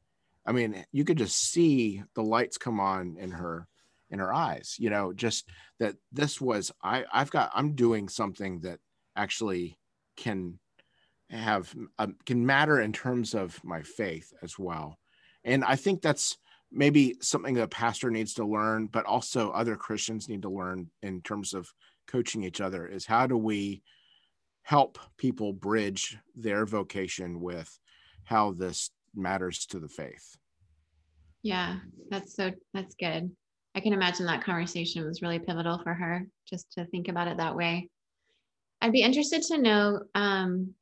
[0.48, 3.68] i mean you could just see the lights come on in her
[4.12, 5.50] in her eyes you know just
[5.80, 8.80] that this was i i've got i'm doing something that
[9.16, 9.78] actually
[10.16, 10.60] can
[11.30, 14.98] have um, can matter in terms of my faith as well
[15.46, 16.38] and I think that's
[16.72, 20.90] maybe something that a pastor needs to learn, but also other Christians need to learn
[21.04, 21.72] in terms of
[22.08, 23.84] coaching each other is how do we
[24.64, 27.80] help people bridge their vocation with
[28.24, 30.36] how this matters to the faith.
[31.44, 31.78] Yeah,
[32.10, 33.32] that's so that's good.
[33.76, 37.38] I can imagine that conversation was really pivotal for her just to think about it
[37.38, 37.90] that way.
[38.82, 40.74] I'd be interested to know um,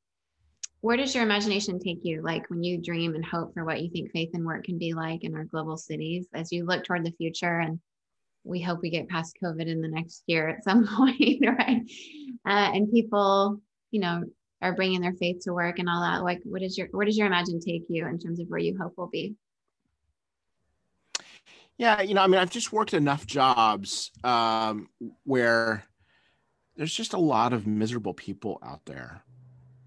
[0.82, 2.22] where does your imagination take you?
[2.22, 4.94] Like when you dream and hope for what you think faith and work can be
[4.94, 7.80] like in our global cities as you look toward the future and
[8.44, 11.82] we hope we get past covid in the next year at some point right?
[12.46, 14.24] Uh, and people you know
[14.62, 16.24] are bringing their faith to work and all that.
[16.24, 18.78] Like what is your where does your imagine take you in terms of where you
[18.80, 19.36] hope will be
[21.78, 24.88] yeah you know i mean i've just worked enough jobs um,
[25.24, 25.84] where
[26.76, 29.24] there's just a lot of miserable people out there.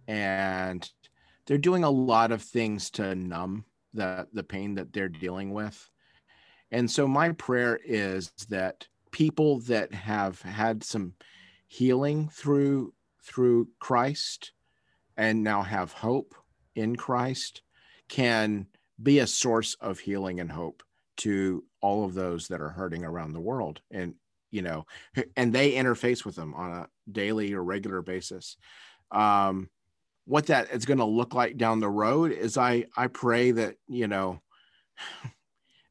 [0.07, 0.89] And
[1.47, 5.89] they're doing a lot of things to numb the the pain that they're dealing with.
[6.71, 11.15] And so my prayer is that people that have had some
[11.67, 12.93] healing through
[13.25, 14.53] through Christ
[15.17, 16.35] and now have hope
[16.75, 17.63] in Christ
[18.09, 18.67] can
[19.03, 20.83] be a source of healing and hope
[21.19, 24.15] to all of those that are hurting around the world and
[24.51, 24.85] you know
[25.37, 28.57] and they interface with them on a daily or regular basis
[29.13, 29.69] um
[30.25, 33.77] what that is going to look like down the road is I I pray that
[33.89, 34.43] you know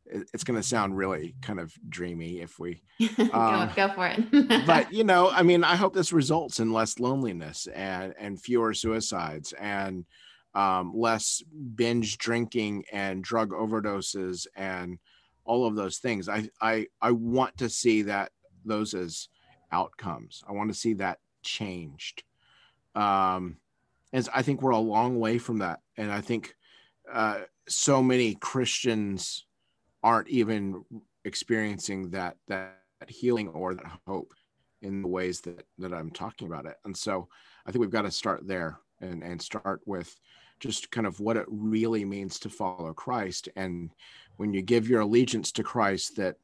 [0.05, 2.83] it's going to sound really kind of dreamy if we
[3.17, 3.27] um,
[3.75, 4.65] go, go for it.
[4.67, 8.73] but you know, I mean, I hope this results in less loneliness and and fewer
[8.73, 10.05] suicides and
[10.53, 11.41] um, less
[11.75, 14.99] binge drinking and drug overdoses and
[15.45, 16.27] all of those things.
[16.27, 18.31] I I I want to see that
[18.65, 19.29] those as
[19.71, 20.43] outcomes.
[20.47, 22.23] I want to see that changed.
[22.95, 23.57] Um,
[24.13, 25.81] and I think we're a long way from that.
[25.97, 26.55] And I think
[27.11, 29.45] uh, so many Christians
[30.03, 30.83] aren't even
[31.25, 32.77] experiencing that that
[33.07, 34.33] healing or that hope
[34.81, 36.77] in the ways that that I'm talking about it.
[36.85, 37.27] And so
[37.65, 40.17] I think we've got to start there and and start with
[40.59, 43.49] just kind of what it really means to follow Christ.
[43.55, 43.91] And
[44.37, 46.37] when you give your allegiance to Christ, that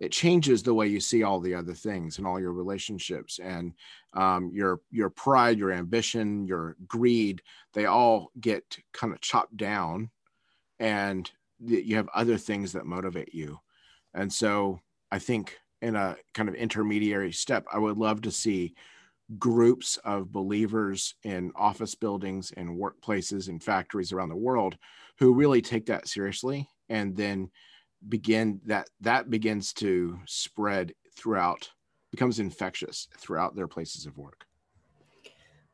[0.00, 3.74] it changes the way you see all the other things and all your relationships and
[4.14, 7.42] um, your your pride your ambition your greed
[7.74, 10.10] they all get kind of chopped down
[10.80, 11.30] and
[11.62, 13.60] you have other things that motivate you.
[14.14, 14.80] And so
[15.12, 18.74] i think in a kind of intermediary step i would love to see
[19.38, 24.76] groups of believers in office buildings and workplaces and factories around the world
[25.18, 27.50] who really take that seriously and then
[28.06, 31.70] begin that that begins to spread throughout
[32.10, 34.44] becomes infectious throughout their places of work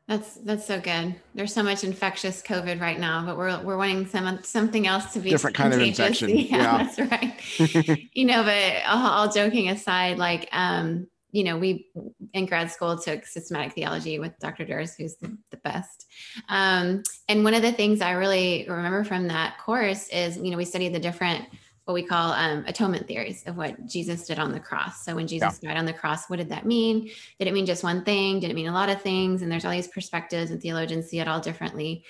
[0.07, 1.15] that's that's so good.
[1.35, 5.19] There's so much infectious COVID right now, but we're we're wanting some something else to
[5.19, 6.29] be different kind of infection.
[6.37, 6.77] Yeah, yeah.
[6.77, 8.07] that's right.
[8.13, 11.07] you know, but all, all, joking aside, like um,
[11.37, 11.85] you know, we
[12.33, 14.65] in grad school took systematic theology with Dr.
[14.65, 16.07] Durst, who's the, the best.
[16.49, 20.57] Um, and one of the things I really remember from that course is, you know,
[20.57, 21.45] we studied the different
[21.85, 25.05] what we call um, atonement theories of what Jesus did on the cross.
[25.05, 25.69] So when Jesus yeah.
[25.69, 27.07] died on the cross, what did that mean?
[27.37, 28.39] Did it mean just one thing?
[28.39, 29.43] Did it mean a lot of things?
[29.43, 32.03] And there's all these perspectives, and theologians see it all differently.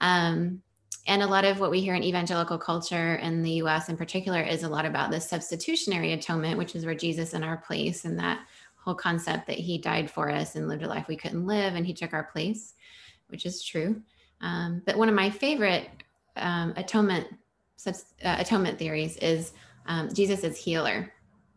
[0.00, 0.62] Um,
[1.06, 4.40] and a lot of what we hear in evangelical culture in the US in particular
[4.40, 8.18] is a lot about the substitutionary atonement, which is where Jesus in our place and
[8.18, 8.40] that
[8.84, 11.86] whole concept that he died for us and lived a life we couldn't live and
[11.86, 12.74] he took our place,
[13.28, 14.02] which is true.
[14.42, 15.88] Um, but one of my favorite
[16.36, 17.26] um, atonement
[17.86, 19.52] uh, atonement theories is
[19.86, 21.12] um, Jesus is healer.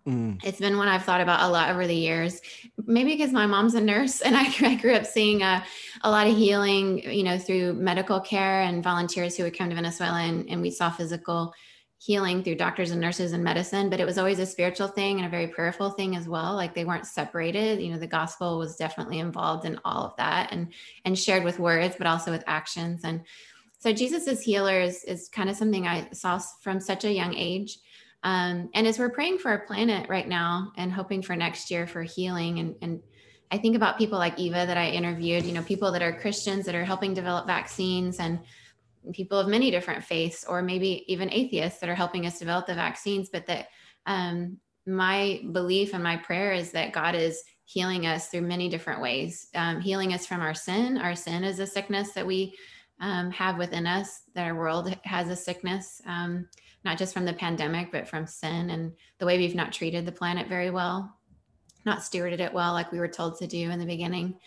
[0.08, 0.42] Mm.
[0.44, 2.42] It's been one I've thought about a lot over the years.
[2.86, 5.64] Maybe because my mom's a nurse and I, I grew up seeing a,
[6.02, 9.76] a, lot of healing, you know, through medical care and volunteers who would come to
[9.76, 11.54] Venezuela and, and we saw physical
[12.00, 15.26] healing through doctors and nurses and medicine, but it was always a spiritual thing and
[15.26, 16.54] a very prayerful thing as well.
[16.54, 17.82] Like they weren't separated.
[17.82, 20.74] You know, the gospel was definitely involved in all of that and
[21.06, 23.02] and shared with words, but also with actions.
[23.04, 23.22] And
[23.80, 27.36] so Jesus as healer is, is kind of something I saw from such a young
[27.36, 27.80] age.
[28.24, 31.88] Um, and as we're praying for our planet right now and hoping for next year
[31.88, 33.02] for healing and, and
[33.50, 36.66] I think about people like Eva that I interviewed, you know, people that are Christians
[36.66, 38.40] that are helping develop vaccines and
[39.14, 42.76] people of many different faiths, or maybe even atheists that are helping us develop the
[42.76, 43.30] vaccines.
[43.30, 43.68] But that
[44.06, 49.02] um, my belief and my prayer is that God is healing us through many different
[49.02, 50.98] ways, um, healing us from our sin.
[50.98, 52.56] Our sin is a sickness that we
[53.02, 56.48] um, have within us that our world has a sickness, um,
[56.86, 60.12] not just from the pandemic, but from sin and the way we've not treated the
[60.12, 61.14] planet very well,
[61.86, 64.40] not stewarded it well, like we were told to do in the beginning.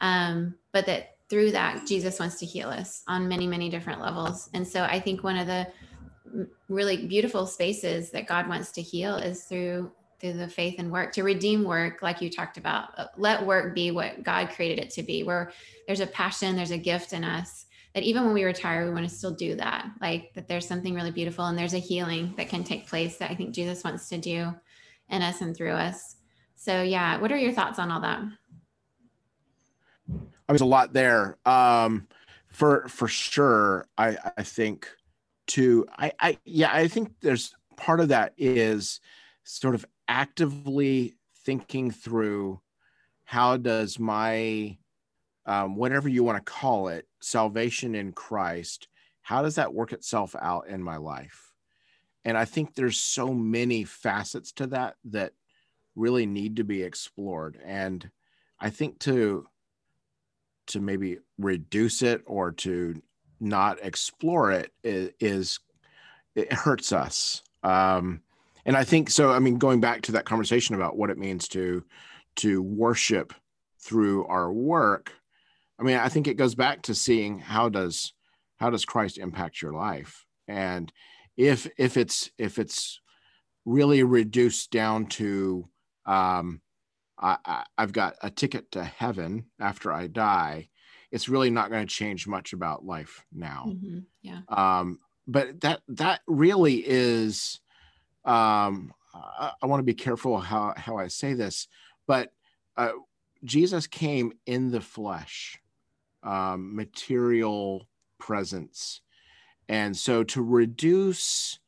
[0.00, 4.50] Um, but that through that, Jesus wants to heal us on many, many different levels.
[4.54, 5.66] And so I think one of the
[6.68, 11.12] really beautiful spaces that God wants to heal is through through the faith and work
[11.12, 14.88] to redeem work like you talked about uh, let work be what god created it
[14.88, 15.52] to be where
[15.86, 19.08] there's a passion there's a gift in us that even when we retire, we want
[19.08, 19.88] to still do that.
[20.00, 23.30] Like that there's something really beautiful and there's a healing that can take place that
[23.30, 24.52] I think Jesus wants to do
[25.08, 26.16] in us and through us.
[26.56, 28.20] So yeah, what are your thoughts on all that?
[30.48, 31.38] There's a lot there.
[31.46, 32.06] Um,
[32.48, 34.88] for for sure, I I think
[35.48, 39.00] to I I yeah I think there's part of that is
[39.44, 41.14] sort of actively
[41.44, 42.60] thinking through
[43.24, 44.76] how does my
[45.46, 48.88] um, whatever you want to call it, salvation in Christ,
[49.22, 51.52] how does that work itself out in my life?
[52.24, 55.32] And I think there's so many facets to that that
[55.94, 57.58] really need to be explored.
[57.62, 58.10] And
[58.58, 59.46] I think to
[60.68, 63.00] to maybe reduce it or to
[63.40, 65.60] not explore it is, is
[66.34, 67.42] it hurts us.
[67.62, 68.20] Um,
[68.64, 69.30] and I think so.
[69.30, 71.84] I mean, going back to that conversation about what it means to
[72.36, 73.32] to worship
[73.80, 75.12] through our work,
[75.78, 78.12] I mean, I think it goes back to seeing how does
[78.56, 80.92] how does Christ impact your life, and
[81.36, 83.00] if if it's if it's
[83.64, 85.68] really reduced down to
[86.06, 86.60] um,
[87.24, 90.68] I, have got a ticket to heaven after I die,
[91.10, 93.66] it's really not going to change much about life now.
[93.68, 94.00] Mm-hmm.
[94.22, 94.40] Yeah.
[94.48, 97.60] Um, but that that really is.
[98.24, 101.68] Um, I, I want to be careful how how I say this,
[102.06, 102.32] but
[102.76, 102.92] uh,
[103.44, 105.60] Jesus came in the flesh
[106.22, 109.00] um, material presence.
[109.68, 111.58] And so to reduce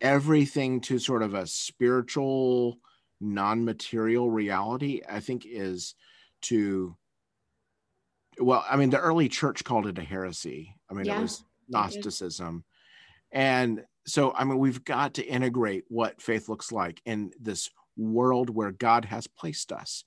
[0.00, 2.78] everything to sort of a spiritual,
[3.24, 5.94] non material reality, I think is
[6.42, 6.96] to,
[8.38, 10.76] well, I mean, the early church called it a heresy.
[10.90, 12.64] I mean, yeah, it was Gnosticism.
[13.32, 18.50] And so, I mean, we've got to integrate what faith looks like in this world
[18.50, 20.04] where God has placed us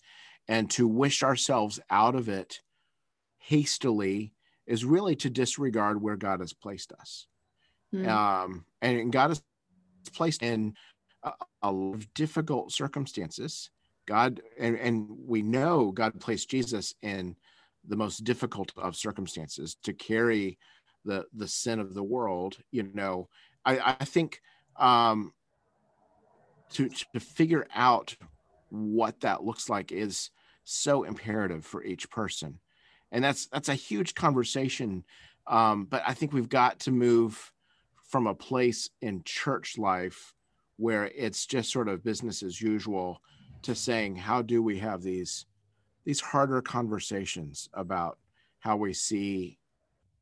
[0.47, 2.61] and to wish ourselves out of it
[3.39, 4.33] hastily
[4.65, 7.27] is really to disregard where God has placed us.
[7.93, 8.07] Mm.
[8.07, 9.41] Um, and God has
[10.13, 10.75] placed in a, a lot
[11.61, 13.69] of difficult circumstances.
[14.05, 17.35] God, and, and we know God placed Jesus in
[17.87, 20.57] the most difficult of circumstances to carry
[21.05, 22.57] the the sin of the world.
[22.71, 23.29] You know,
[23.65, 24.41] I, I think
[24.77, 25.33] um,
[26.71, 28.15] to to figure out
[28.69, 30.29] what that looks like is
[30.63, 32.59] so imperative for each person
[33.11, 35.03] and that's that's a huge conversation
[35.47, 37.53] um, but i think we've got to move
[38.09, 40.33] from a place in church life
[40.77, 43.21] where it's just sort of business as usual
[43.63, 45.45] to saying how do we have these
[46.05, 48.17] these harder conversations about
[48.59, 49.59] how we see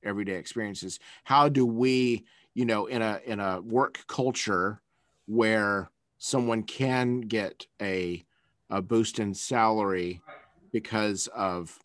[0.04, 1.00] everyday experiences?
[1.24, 4.82] How do we you know in a in a work culture
[5.28, 8.26] where someone can get a
[8.70, 10.22] a boost in salary
[10.72, 11.78] because of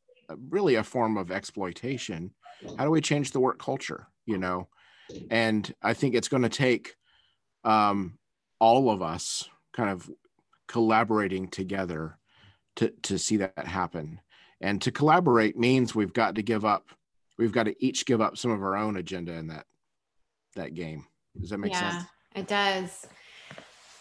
[0.49, 2.33] really a form of exploitation
[2.77, 4.69] how do we change the work culture you know?
[5.31, 6.95] And i think it's going to take
[7.65, 8.19] um,
[8.61, 10.11] all of us kind of
[10.69, 12.17] collaborating together
[12.77, 14.21] to to see that happen
[14.61, 16.89] and to collaborate means we've got to give up
[17.39, 19.67] we've got to each give up some of our own agenda in that
[20.55, 21.05] that game
[21.41, 22.05] does that make yeah, sense
[22.37, 23.07] it does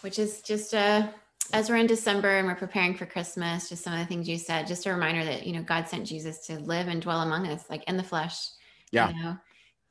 [0.02, 1.12] which is just a
[1.52, 4.38] as we're in December and we're preparing for Christmas, just some of the things you
[4.38, 7.48] said, just a reminder that, you know, God sent Jesus to live and dwell among
[7.48, 8.50] us, like in the flesh.
[8.92, 9.10] Yeah.
[9.10, 9.36] You know,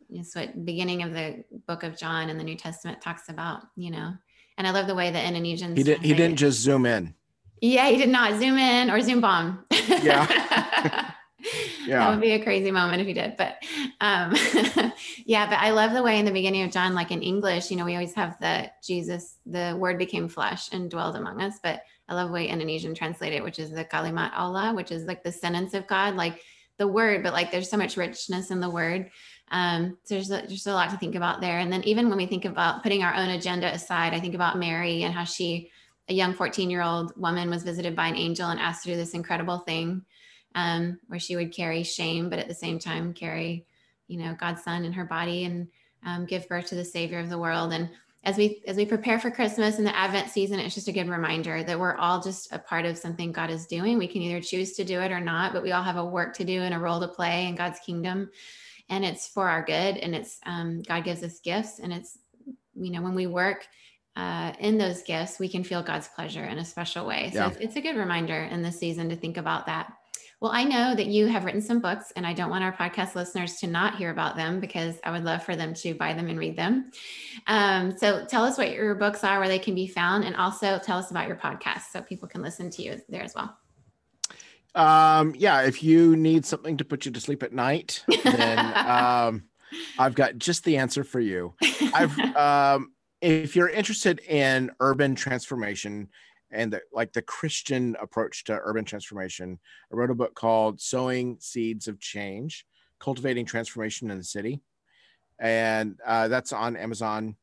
[0.09, 3.91] it's what beginning of the book of John in the New Testament talks about, you
[3.91, 4.13] know.
[4.59, 7.15] And I love the way the Indonesians He did he didn't just zoom in.
[7.61, 9.65] Yeah, he did not zoom in or zoom bomb.
[9.87, 10.27] Yeah.
[11.85, 11.99] yeah.
[11.99, 13.37] That would be a crazy moment if he did.
[13.37, 13.63] But
[14.01, 14.33] um,
[15.25, 17.77] yeah, but I love the way in the beginning of John, like in English, you
[17.77, 21.55] know, we always have the Jesus, the word became flesh and dwelled among us.
[21.63, 25.05] But I love the way Indonesian translate it, which is the kalimat Allah, which is
[25.05, 26.41] like the sentence of God, like
[26.79, 29.09] the word, but like there's so much richness in the word.
[29.51, 31.59] Um, so there's a, just a lot to think about there.
[31.59, 34.59] And then even when we think about putting our own agenda aside, I think about
[34.59, 35.71] Mary and how she,
[36.07, 38.95] a young 14 year old woman, was visited by an angel and asked to do
[38.95, 40.03] this incredible thing
[40.55, 43.65] um, where she would carry shame, but at the same time carry,
[44.07, 45.67] you know, God's son in her body and
[46.05, 47.73] um, give birth to the Savior of the world.
[47.73, 47.89] And
[48.23, 51.07] as we as we prepare for Christmas and the Advent season, it's just a good
[51.07, 53.97] reminder that we're all just a part of something God is doing.
[53.97, 56.35] We can either choose to do it or not, but we all have a work
[56.35, 58.29] to do and a role to play in God's kingdom,
[58.89, 59.97] and it's for our good.
[59.97, 62.17] And it's um, God gives us gifts, and it's
[62.75, 63.67] you know when we work
[64.15, 67.29] uh, in those gifts, we can feel God's pleasure in a special way.
[67.31, 67.47] So yeah.
[67.47, 69.93] it's, it's a good reminder in this season to think about that.
[70.41, 73.13] Well, I know that you have written some books, and I don't want our podcast
[73.13, 76.29] listeners to not hear about them because I would love for them to buy them
[76.29, 76.91] and read them.
[77.47, 80.79] Um, so tell us what your books are, where they can be found, and also
[80.79, 83.57] tell us about your podcast so people can listen to you there as well.
[84.75, 89.43] Um, yeah, if you need something to put you to sleep at night, then um,
[89.97, 91.53] I've got just the answer for you.
[91.93, 96.09] I've um, if you're interested in urban transformation
[96.51, 99.59] and the, like the Christian approach to urban transformation.
[99.91, 102.65] I wrote a book called Sowing Seeds of Change
[102.99, 104.61] Cultivating Transformation in the City.
[105.39, 107.35] And uh, that's on Amazon.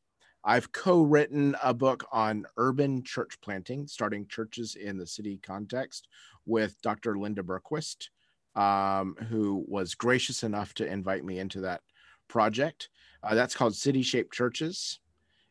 [0.47, 6.07] I've co written a book on urban church planting, starting churches in the city context
[6.45, 7.17] with Dr.
[7.17, 8.07] Linda Bergquist,
[8.55, 11.81] um, who was gracious enough to invite me into that
[12.29, 12.87] project.
[13.21, 15.01] Uh, that's called City Shaped Churches.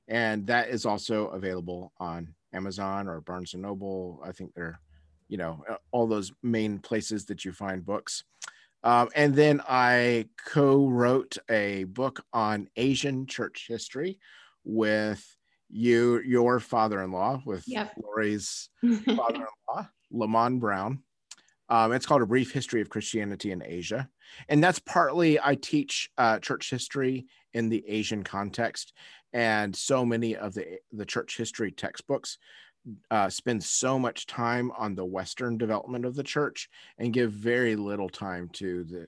[0.09, 4.23] And that is also available on Amazon or Barnes and Noble.
[4.25, 4.81] I think they're,
[5.29, 8.25] you know, all those main places that you find books.
[8.83, 14.19] Um, and then I co wrote a book on Asian church history
[14.67, 15.25] with
[15.71, 17.93] you, your father in law, with yep.
[18.03, 21.03] Lori's father in law, Lamont Brown.
[21.69, 24.09] Um, it's called A Brief History of Christianity in Asia.
[24.49, 28.93] And that's partly I teach uh, church history in the Asian context
[29.33, 32.39] and so many of the the church history textbooks
[33.11, 37.77] uh, spend so much time on the Western development of the church and give very
[37.77, 39.07] little time to the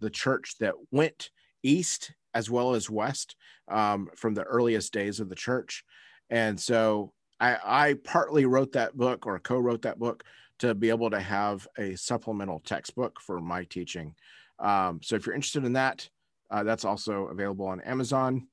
[0.00, 1.30] the church that went
[1.62, 3.36] east as well as west
[3.68, 5.84] um, from the earliest days of the church.
[6.28, 10.24] And so I, I partly wrote that book or co-wrote that book
[10.60, 14.14] to be able to have a supplemental textbook for my teaching.
[14.58, 16.08] Um, so if you're interested in that,
[16.50, 18.46] uh, that's also available on Amazon.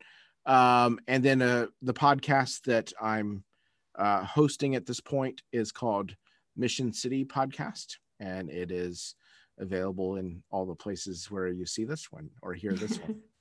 [0.46, 3.44] Um, and then uh, the podcast that I'm
[3.98, 6.16] uh, hosting at this point is called
[6.56, 9.16] Mission City Podcast, and it is
[9.60, 13.20] available in all the places where you see this one or hear this one.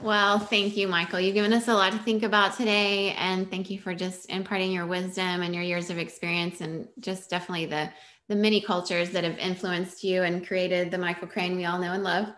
[0.00, 1.20] Well, thank you, Michael.
[1.20, 3.12] You've given us a lot to think about today.
[3.12, 7.30] And thank you for just imparting your wisdom and your years of experience and just
[7.30, 7.90] definitely the,
[8.28, 11.92] the many cultures that have influenced you and created the Michael Crane we all know
[11.92, 12.28] and love.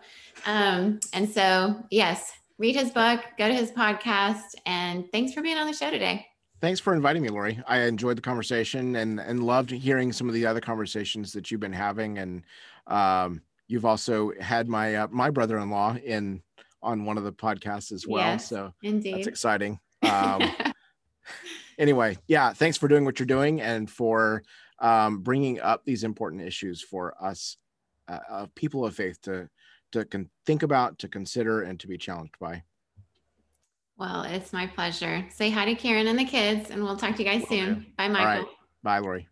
[0.45, 5.57] Um, and so, yes, read his book, go to his podcast, and thanks for being
[5.57, 6.25] on the show today.
[6.59, 7.61] Thanks for inviting me, Lori.
[7.67, 11.59] I enjoyed the conversation and and loved hearing some of the other conversations that you've
[11.59, 12.17] been having.
[12.17, 12.43] And
[12.87, 16.41] um, you've also had my uh, my brother in law in
[16.81, 18.23] on one of the podcasts as well.
[18.23, 19.15] Yes, so indeed.
[19.15, 19.79] that's exciting.
[20.03, 20.43] Um,
[21.79, 24.43] anyway, yeah, thanks for doing what you're doing and for
[24.79, 27.57] um, bringing up these important issues for us,
[28.07, 29.49] uh, uh, people of faith, to
[29.93, 32.63] to con- think about, to consider, and to be challenged by.
[33.97, 35.25] Well, it's my pleasure.
[35.31, 37.71] Say hi to Karen and the kids, and we'll talk to you guys soon.
[37.71, 37.85] Okay.
[37.97, 38.49] Bye, Michael.
[38.83, 39.27] Bye, Lori.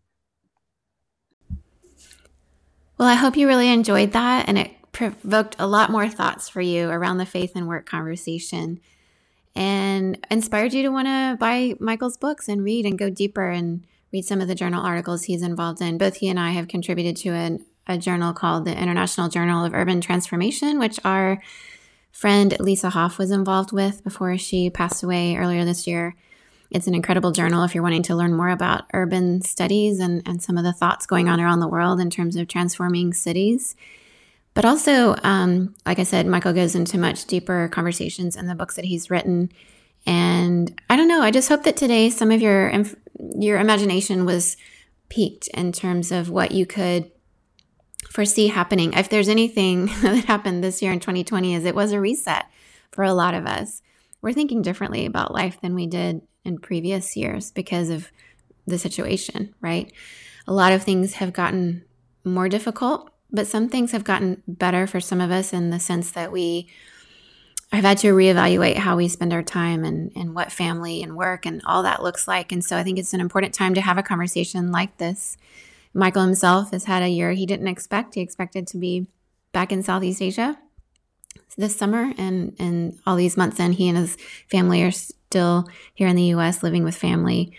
[2.98, 6.62] Well, I hope you really enjoyed that and it provoked a lot more thoughts for
[6.62, 8.80] you around the faith and work conversation
[9.54, 13.86] and inspired you to want to buy Michael's books and read and go deeper and
[14.14, 15.98] read some of the journal articles he's involved in.
[15.98, 19.74] Both he and I have contributed to an, a journal called the International Journal of
[19.74, 21.42] Urban Transformation, which our
[22.14, 26.16] friend Lisa Hoff was involved with before she passed away earlier this year.
[26.72, 30.42] It's an incredible journal if you're wanting to learn more about urban studies and, and
[30.42, 33.76] some of the thoughts going on around the world in terms of transforming cities.
[34.56, 38.78] But also, um, like I said, Michael goes into much deeper conversations in the books
[38.78, 39.52] that he's written.
[40.08, 42.72] And I don't know, I just hope that today some of your
[43.38, 44.58] your imagination was
[45.10, 47.12] peaked in terms of what you could
[48.10, 48.94] foresee happening.
[48.94, 52.46] If there's anything that happened this year in 2020 is it was a reset
[52.92, 53.82] for a lot of us.
[54.22, 58.10] We're thinking differently about life than we did in previous years because of
[58.66, 59.92] the situation, right?
[60.48, 61.84] A lot of things have gotten
[62.24, 66.12] more difficult, but some things have gotten better for some of us in the sense
[66.12, 66.68] that we
[67.72, 71.46] have had to reevaluate how we spend our time and, and what family and work
[71.46, 72.52] and all that looks like.
[72.52, 75.38] And so I think it's an important time to have a conversation like this
[75.94, 78.16] Michael himself has had a year he didn't expect.
[78.16, 79.08] He expected to be
[79.54, 80.58] back in Southeast Asia
[81.58, 84.18] this summer, and and all these months in, he and his
[84.50, 86.64] family are still here in the U.S.
[86.64, 87.54] living with family,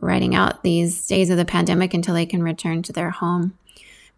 [0.00, 3.58] writing out these days of the pandemic until they can return to their home.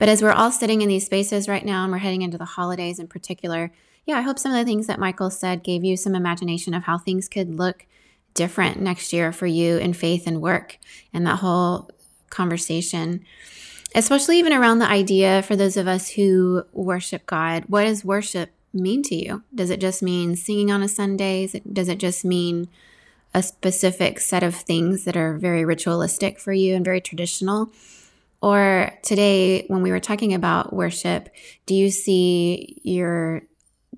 [0.03, 2.45] But as we're all sitting in these spaces right now, and we're heading into the
[2.45, 3.71] holidays in particular,
[4.05, 6.83] yeah, I hope some of the things that Michael said gave you some imagination of
[6.83, 7.87] how things could look
[8.35, 10.79] different next year for you in faith and work,
[11.15, 11.89] and that whole
[12.31, 13.25] conversation
[13.95, 17.67] especially even around the idea for those of us who worship God.
[17.69, 19.45] What does worship mean to you?
[19.55, 21.47] Does it just mean singing on a Sunday?
[21.73, 22.67] Does it just mean
[23.33, 27.71] a specific set of things that are very ritualistic for you and very traditional?
[28.43, 31.29] Or today, when we were talking about worship,
[31.65, 33.43] do you see your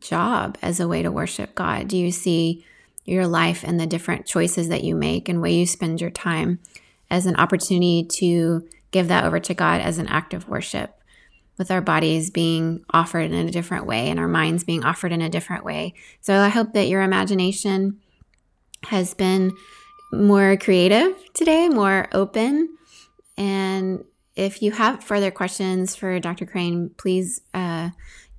[0.01, 1.89] job as a way to worship God?
[1.89, 2.65] Do you see
[3.07, 6.59] your life and the different choices that you make and way you spend your time
[7.11, 10.95] as an opportunity to give that over to God as an act of worship,
[11.57, 15.23] with our bodies being offered in a different way and our minds being offered in
[15.23, 15.95] a different way.
[16.21, 18.01] So I hope that your imagination
[18.85, 19.53] has been
[20.13, 22.77] more creative today, more open.
[23.37, 24.05] And
[24.37, 26.47] if you have further questions for Dr.
[26.47, 27.91] Crane, please uh,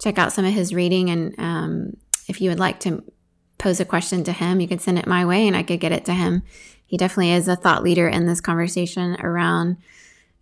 [0.02, 1.10] check out some of his reading.
[1.10, 3.04] And um, if you would like to
[3.58, 5.94] pose a question to him, you could send it my way and I could get
[5.94, 6.44] it to him.
[6.86, 9.78] He definitely is a thought leader in this conversation around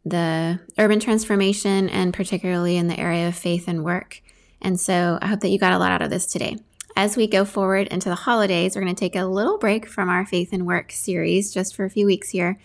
[0.04, 4.22] the urban transformation and particularly in the area of faith and work.
[4.62, 6.58] And so I hope that you got a lot out of this today.
[6.96, 10.10] As we go forward into the holidays, we're going to take a little break from
[10.10, 12.60] our faith and work series just for a few weeks here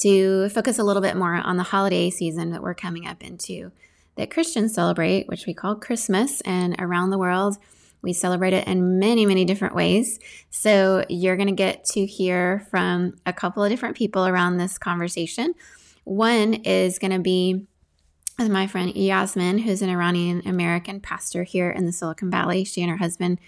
[0.00, 3.72] to focus a little bit more on the holiday season that we're coming up into
[4.16, 6.40] that Christians celebrate, which we call Christmas.
[6.42, 7.58] And around the world,
[8.02, 10.20] we celebrate it in many, many different ways.
[10.50, 14.78] So you're going to get to hear from a couple of different people around this
[14.78, 15.54] conversation.
[16.04, 17.66] One is going to be
[18.38, 22.64] my friend Yasmin, who's an Iranian American pastor here in the Silicon Valley.
[22.64, 23.38] She and her husband,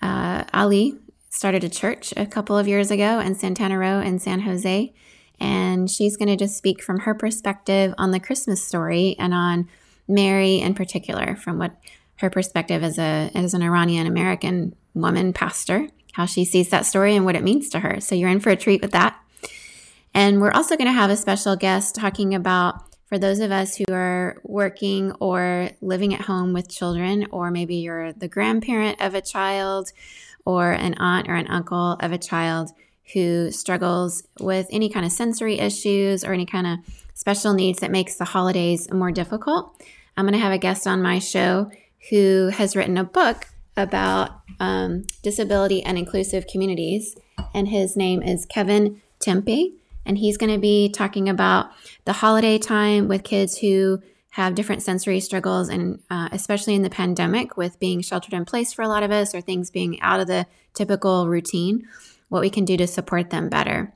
[0.00, 0.96] uh, Ali,
[1.28, 4.92] started a church a couple of years ago in Santana Row in San Jose.
[5.42, 9.68] And she's going to just speak from her perspective on the Christmas story and on
[10.06, 11.74] Mary in particular, from what
[12.16, 17.16] her perspective as a as an Iranian American woman pastor, how she sees that story
[17.16, 18.00] and what it means to her.
[18.00, 19.18] So you're in for a treat with that.
[20.14, 23.76] And we're also going to have a special guest talking about for those of us
[23.76, 29.16] who are working or living at home with children, or maybe you're the grandparent of
[29.16, 29.90] a child,
[30.44, 32.70] or an aunt or an uncle of a child
[33.12, 36.78] who struggles with any kind of sensory issues or any kind of
[37.14, 39.80] special needs that makes the holidays more difficult.
[40.16, 41.70] I'm going to have a guest on my show
[42.10, 44.30] who has written a book about
[44.60, 47.16] um, disability and inclusive communities,
[47.54, 49.72] and his name is Kevin Timpe
[50.04, 51.70] and he's going to be talking about
[52.04, 56.90] the holiday time with kids who have different sensory struggles, and uh, especially in the
[56.90, 60.20] pandemic with being sheltered in place for a lot of us or things being out
[60.20, 61.86] of the typical routine,
[62.32, 63.92] what we can do to support them better.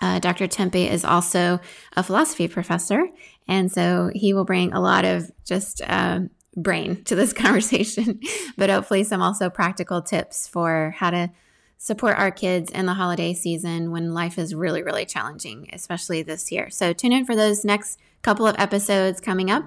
[0.00, 0.48] Uh, Dr.
[0.48, 1.60] Timpe is also
[1.96, 3.06] a philosophy professor,
[3.46, 6.22] and so he will bring a lot of just uh,
[6.56, 8.18] brain to this conversation,
[8.56, 11.30] but hopefully some also practical tips for how to
[11.78, 16.50] support our kids in the holiday season when life is really, really challenging, especially this
[16.50, 16.68] year.
[16.68, 19.64] So tune in for those next couple of episodes coming up,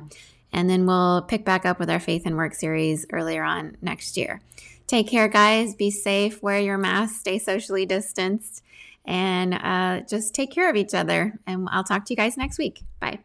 [0.51, 4.17] and then we'll pick back up with our Faith and Work series earlier on next
[4.17, 4.41] year.
[4.87, 5.75] Take care, guys.
[5.75, 6.41] Be safe.
[6.43, 7.19] Wear your mask.
[7.21, 8.63] Stay socially distanced.
[9.05, 11.39] And uh, just take care of each other.
[11.45, 12.83] And I'll talk to you guys next week.
[12.99, 13.19] Bye.